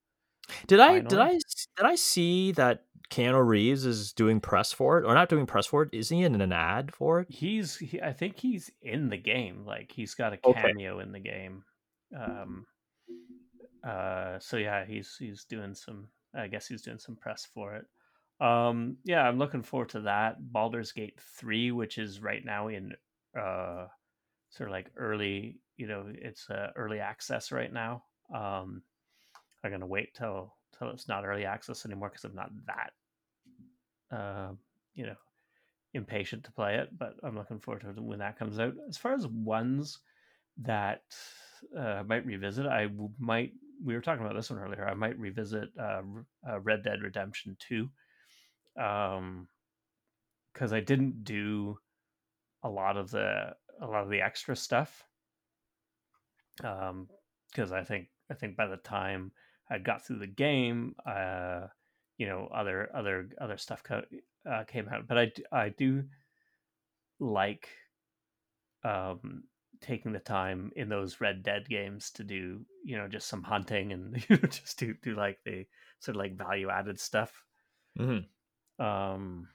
[0.66, 1.18] Did I did finally.
[1.18, 5.28] I s- did I see that Keanu Reeves is doing press for it, or not
[5.28, 5.90] doing press for it?
[5.92, 7.28] Isn't he in an ad for it?
[7.28, 9.64] He's, he, I think he's in the game.
[9.64, 10.70] Like he's got a Okay.
[10.70, 11.64] cameo in the game.
[12.16, 12.66] Um,
[13.86, 16.08] uh, so yeah, he's he's doing some.
[16.34, 17.86] I guess he's doing some press for it.
[18.44, 20.52] Um, yeah, I'm looking forward to that.
[20.52, 22.92] Baldur's Gate three, which is right now in
[23.38, 23.86] uh,
[24.56, 25.60] sort of like early.
[25.76, 28.04] You know, it's uh, early access right now.
[28.34, 28.82] Um,
[29.62, 34.52] I'm gonna wait till till it's not early access anymore because I'm not that, uh,
[34.94, 35.16] you know,
[35.94, 36.96] impatient to play it.
[36.96, 38.74] But I'm looking forward to when that comes out.
[38.88, 39.98] As far as ones
[40.58, 41.02] that
[41.76, 43.52] uh, I might revisit, I w- might.
[43.84, 44.88] We were talking about this one earlier.
[44.88, 46.02] I might revisit uh,
[46.48, 47.90] uh, Red Dead Redemption Two,
[48.80, 49.48] um,
[50.52, 51.78] because I didn't do
[52.62, 55.04] a lot of the a lot of the extra stuff.
[56.64, 57.08] Um,
[57.50, 59.32] because I think I think by the time
[59.70, 61.66] I got through the game, uh,
[62.18, 64.02] you know, other other other stuff co-
[64.50, 65.06] uh, came out.
[65.06, 66.04] But I I do
[67.18, 67.68] like
[68.84, 69.44] um
[69.80, 73.92] taking the time in those Red Dead games to do you know just some hunting
[73.92, 75.66] and you know just to do like the
[76.00, 77.42] sort of like value added stuff.
[77.98, 78.84] Mm-hmm.
[78.84, 79.48] Um,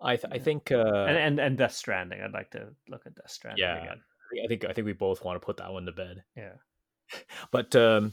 [0.00, 2.20] I th- I think uh, and, and and Death Stranding.
[2.20, 3.82] I'd like to look at Death Stranding Yeah.
[3.82, 4.00] again.
[4.44, 6.22] I think I think we both want to put that one to bed.
[6.36, 6.52] Yeah.
[7.50, 8.12] But um,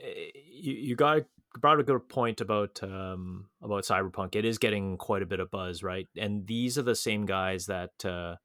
[0.00, 1.22] eh, you you got
[1.60, 4.34] brought a good point about um, about Cyberpunk.
[4.36, 6.06] It is getting quite a bit of buzz, right?
[6.16, 8.36] And these are the same guys that uh,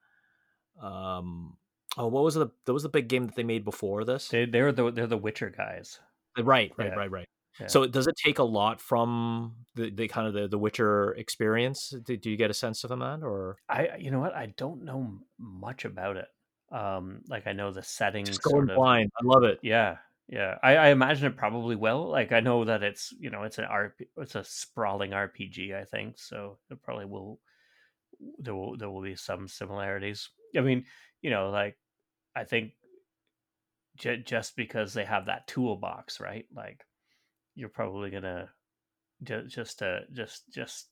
[0.85, 1.57] um,
[1.97, 4.27] oh, what was the that was the big game that they made before this?
[4.27, 5.99] They they're the they're the Witcher guys.
[6.37, 6.95] right, right, Yeah.
[6.95, 7.27] right, right.
[7.59, 7.67] Yeah.
[7.67, 11.93] So does it take a lot from the, the kind of the, the Witcher experience?
[12.03, 14.83] Do, do you get a sense of that, or I you know what I don't
[14.83, 16.27] know much about it.
[16.71, 18.29] Um, like I know the settings.
[18.29, 19.11] just going sort of, blind?
[19.15, 19.59] I love it.
[19.61, 19.97] Yeah,
[20.27, 20.57] yeah.
[20.63, 22.09] I, I imagine it probably will.
[22.09, 25.75] Like I know that it's you know it's an RP, it's a sprawling RPG.
[25.79, 26.57] I think so.
[26.71, 27.39] It probably will.
[28.39, 30.29] There will there will be some similarities.
[30.57, 30.85] I mean,
[31.21, 31.77] you know, like
[32.35, 32.71] I think
[33.95, 36.45] j- just because they have that toolbox, right?
[36.55, 36.83] Like
[37.55, 38.49] you're probably gonna
[39.23, 40.89] just just to just just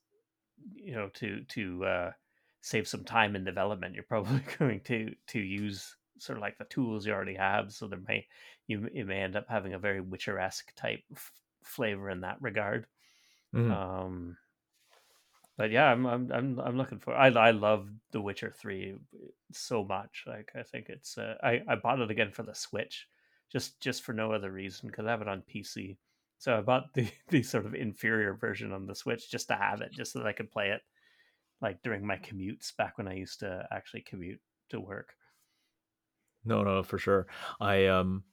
[0.75, 2.11] you know to to uh,
[2.61, 3.95] save some time in development.
[3.95, 7.73] You're probably going to to use sort of like the tools you already have.
[7.73, 8.27] So there may
[8.67, 11.33] you you may end up having a very Witcher esque type f-
[11.63, 12.87] flavor in that regard.
[13.53, 13.71] Mhm.
[13.71, 14.37] Um,
[15.57, 17.13] but yeah, I'm I'm I'm I'm looking for.
[17.13, 18.97] I I love The Witcher Three
[19.51, 20.23] so much.
[20.25, 21.17] Like I think it's.
[21.17, 23.07] Uh, I I bought it again for the Switch,
[23.51, 25.97] just just for no other reason because I have it on PC.
[26.41, 29.81] So I bought the the sort of inferior version on the Switch just to have
[29.81, 30.81] it, just so that I could play it
[31.61, 34.39] like during my commutes back when I used to actually commute
[34.69, 35.13] to work.
[36.43, 37.27] No, no, for sure.
[37.59, 38.23] I um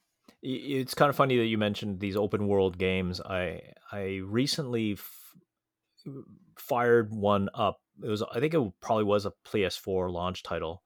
[0.41, 3.21] it's kind of funny that you mentioned these open world games.
[3.21, 5.35] I I recently f-
[6.57, 7.79] fired one up.
[8.03, 10.81] It was I think it probably was a PS4 launch title.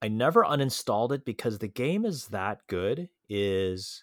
[0.00, 3.10] I never uninstalled it because the game is that good.
[3.28, 4.02] Is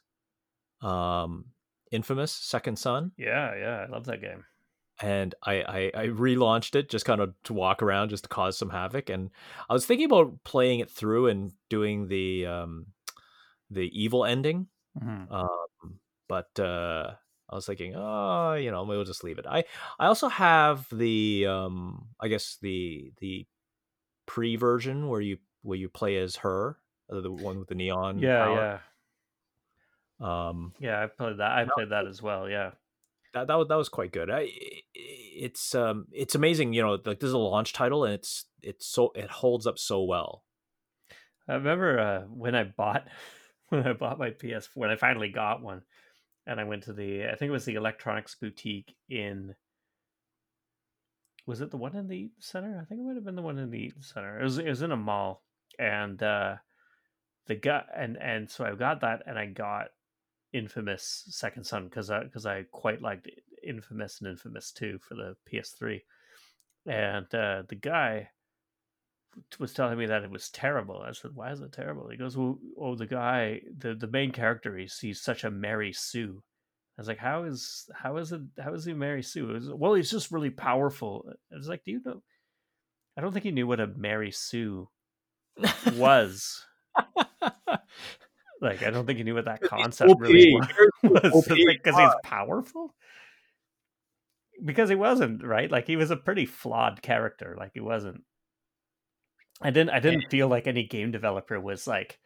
[0.81, 1.45] um
[1.91, 3.11] Infamous Second Son.
[3.17, 4.45] Yeah, yeah, I love that game.
[5.01, 5.55] and I,
[5.95, 9.09] I I relaunched it just kind of to walk around just to cause some havoc.
[9.09, 9.29] And
[9.69, 12.87] I was thinking about playing it through and doing the um
[13.69, 14.67] the evil ending.
[15.29, 17.15] Um but uh
[17.49, 19.45] I was thinking oh you know we'll just leave it.
[19.47, 19.65] I
[19.99, 23.47] I also have the um I guess the the
[24.27, 26.77] pre version where you where you play as her
[27.11, 28.55] uh, the one with the neon Yeah, power.
[28.55, 28.79] yeah,
[30.19, 31.03] um yeah.
[31.03, 31.51] I played that.
[31.51, 32.49] I played that as well.
[32.49, 32.71] Yeah.
[33.33, 34.29] that that was, that was quite good.
[34.29, 34.47] I,
[34.93, 38.85] it's um it's amazing, you know, like this is a launch title and it's it's
[38.87, 40.43] so it holds up so well.
[41.47, 43.07] I remember uh, when I bought
[43.69, 45.81] when I bought my PS4 when I finally got one,
[46.47, 49.55] and I went to the I think it was the electronics boutique in.
[51.47, 52.79] Was it the one in the Eaton Center?
[52.81, 54.39] I think it might have been the one in the Eaton Center.
[54.39, 55.43] It was it was in a mall,
[55.77, 56.55] and uh,
[57.45, 59.89] the guy and and so I got that, and I got
[60.55, 63.29] Infamous Second Son because I because I quite liked
[63.61, 66.01] Infamous and Infamous Two for the PS3,
[66.87, 68.29] and uh, the guy
[69.59, 71.03] was telling me that it was terrible.
[71.05, 74.31] I said, "Why is it terrible?" He goes, "Well, oh, the guy, the the main
[74.31, 76.41] character, he's he's such a Mary Sue."
[76.97, 79.93] I was like, "How is how is it how is he Mary Sue?" Was, well,
[79.93, 81.29] he's just really powerful.
[81.51, 82.23] I was like, "Do you know?"
[83.17, 84.89] I don't think he knew what a Mary Sue
[85.93, 86.65] was.
[88.65, 90.19] Like I don't think he knew what that concept OP.
[90.21, 90.59] really
[91.03, 92.95] was because he's powerful.
[94.63, 95.69] Because he wasn't right.
[95.69, 97.55] Like he was a pretty flawed character.
[97.57, 98.23] Like he wasn't.
[99.61, 99.91] I didn't.
[99.91, 102.19] I didn't feel like any game developer was like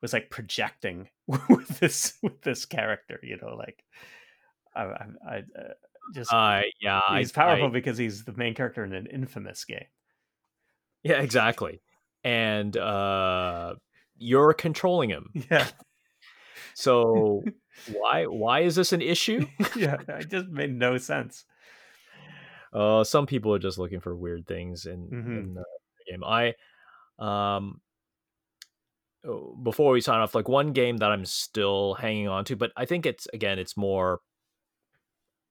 [0.00, 3.20] was like projecting with this with this character.
[3.22, 3.84] You know, like
[4.74, 5.72] I I, I uh,
[6.14, 9.84] just uh, yeah, he's I, powerful because he's the main character in an infamous game.
[11.02, 11.82] Yeah, exactly.
[12.24, 13.74] And uh
[14.22, 15.30] you're controlling him.
[15.50, 15.68] Yeah.
[16.74, 17.42] So
[17.92, 19.46] why why is this an issue?
[19.76, 21.44] yeah, it just made no sense.
[22.72, 25.38] Uh, some people are just looking for weird things in, mm-hmm.
[25.38, 25.64] in the
[26.10, 26.24] game.
[26.24, 26.54] I
[27.18, 27.82] um
[29.26, 32.72] oh, before we sign off, like one game that I'm still hanging on to, but
[32.74, 34.20] I think it's again, it's more.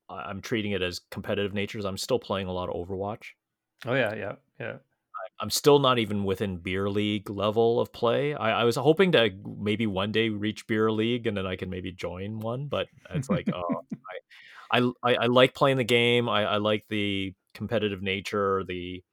[0.09, 1.85] I'm treating it as competitive natures.
[1.85, 3.27] I'm still playing a lot of Overwatch.
[3.85, 4.77] Oh yeah, yeah, yeah.
[5.41, 8.35] I'm still not even within beer league level of play.
[8.35, 11.71] I, I, was hoping to maybe one day reach beer league and then I can
[11.71, 13.81] maybe join one, but it's like, oh,
[14.71, 16.29] I, I, I, like playing the game.
[16.29, 19.03] I, I like the competitive nature, the,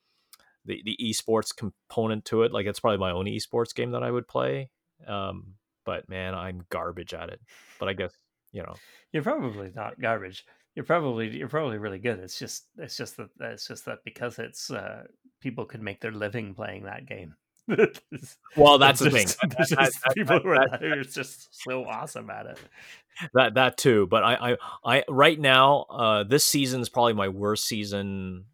[0.66, 2.52] the, the esports component to it.
[2.52, 4.68] Like it's probably my own esports game that I would play.
[5.06, 5.54] Um,
[5.86, 7.40] but man, I'm garbage at it.
[7.78, 8.12] But I guess
[8.52, 8.74] you know,
[9.12, 10.44] you're probably not garbage
[10.74, 12.18] you're probably you're probably really good.
[12.20, 15.04] It's just it's just that it's just that because it's uh,
[15.40, 17.34] people could make their living playing that game.
[18.56, 19.50] well, that's the just, thing.
[19.50, 22.58] That, that, that, people who are, are just so awesome at it.
[23.34, 27.28] That that too, but I I, I right now uh, this season is probably my
[27.28, 28.44] worst season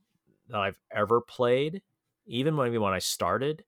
[0.48, 1.82] that I've ever played.
[2.26, 3.64] Even maybe when I started,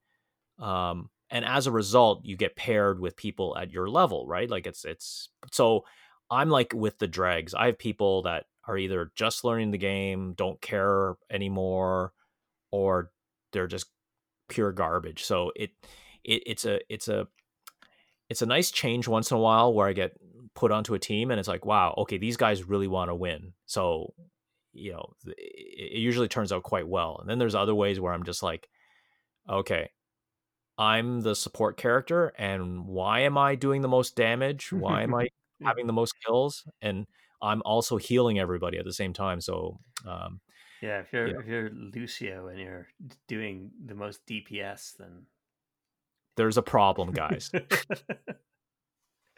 [0.57, 4.49] um, and as a result, you get paired with people at your level, right?
[4.49, 5.85] Like it's it's so
[6.29, 7.53] I'm like with the dregs.
[7.53, 12.13] I have people that are either just learning the game, don't care anymore,
[12.71, 13.11] or
[13.53, 13.87] they're just
[14.49, 15.23] pure garbage.
[15.23, 15.71] So it,
[16.23, 17.27] it it's a it's a
[18.29, 20.17] it's a nice change once in a while where I get
[20.53, 23.53] put onto a team and it's like, wow, okay, these guys really want to win.
[23.65, 24.13] So,
[24.73, 27.17] you know, it usually turns out quite well.
[27.19, 28.67] And then there's other ways where I'm just like,
[29.49, 29.91] okay,
[30.77, 34.73] I'm the support character and why am I doing the most damage?
[34.73, 35.27] Why am I
[35.63, 37.05] having the most kills, and
[37.41, 39.41] I'm also healing everybody at the same time.
[39.41, 40.39] So, um,
[40.81, 41.39] yeah, if you're yeah.
[41.39, 42.87] if you're Lucio and you're
[43.27, 45.25] doing the most DPS, then
[46.35, 47.51] there's a problem, guys.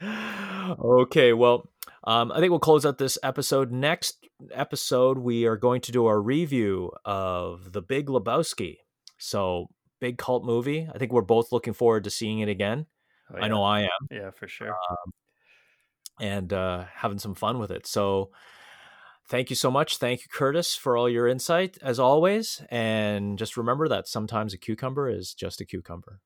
[0.03, 1.69] okay, well,
[2.03, 3.71] um, I think we'll close out this episode.
[3.71, 8.77] Next episode, we are going to do our review of The Big Lebowski.
[9.17, 9.67] So,
[9.99, 10.87] big cult movie.
[10.93, 12.85] I think we're both looking forward to seeing it again.
[13.31, 13.45] Oh, yeah.
[13.45, 14.07] I know I am.
[14.11, 14.69] Yeah, for sure.
[14.69, 15.11] Um,
[16.19, 17.87] and uh, having some fun with it.
[17.87, 18.31] So,
[19.27, 19.97] thank you so much.
[19.97, 22.61] Thank you, Curtis, for all your insight as always.
[22.69, 26.19] And just remember that sometimes a cucumber is just a cucumber.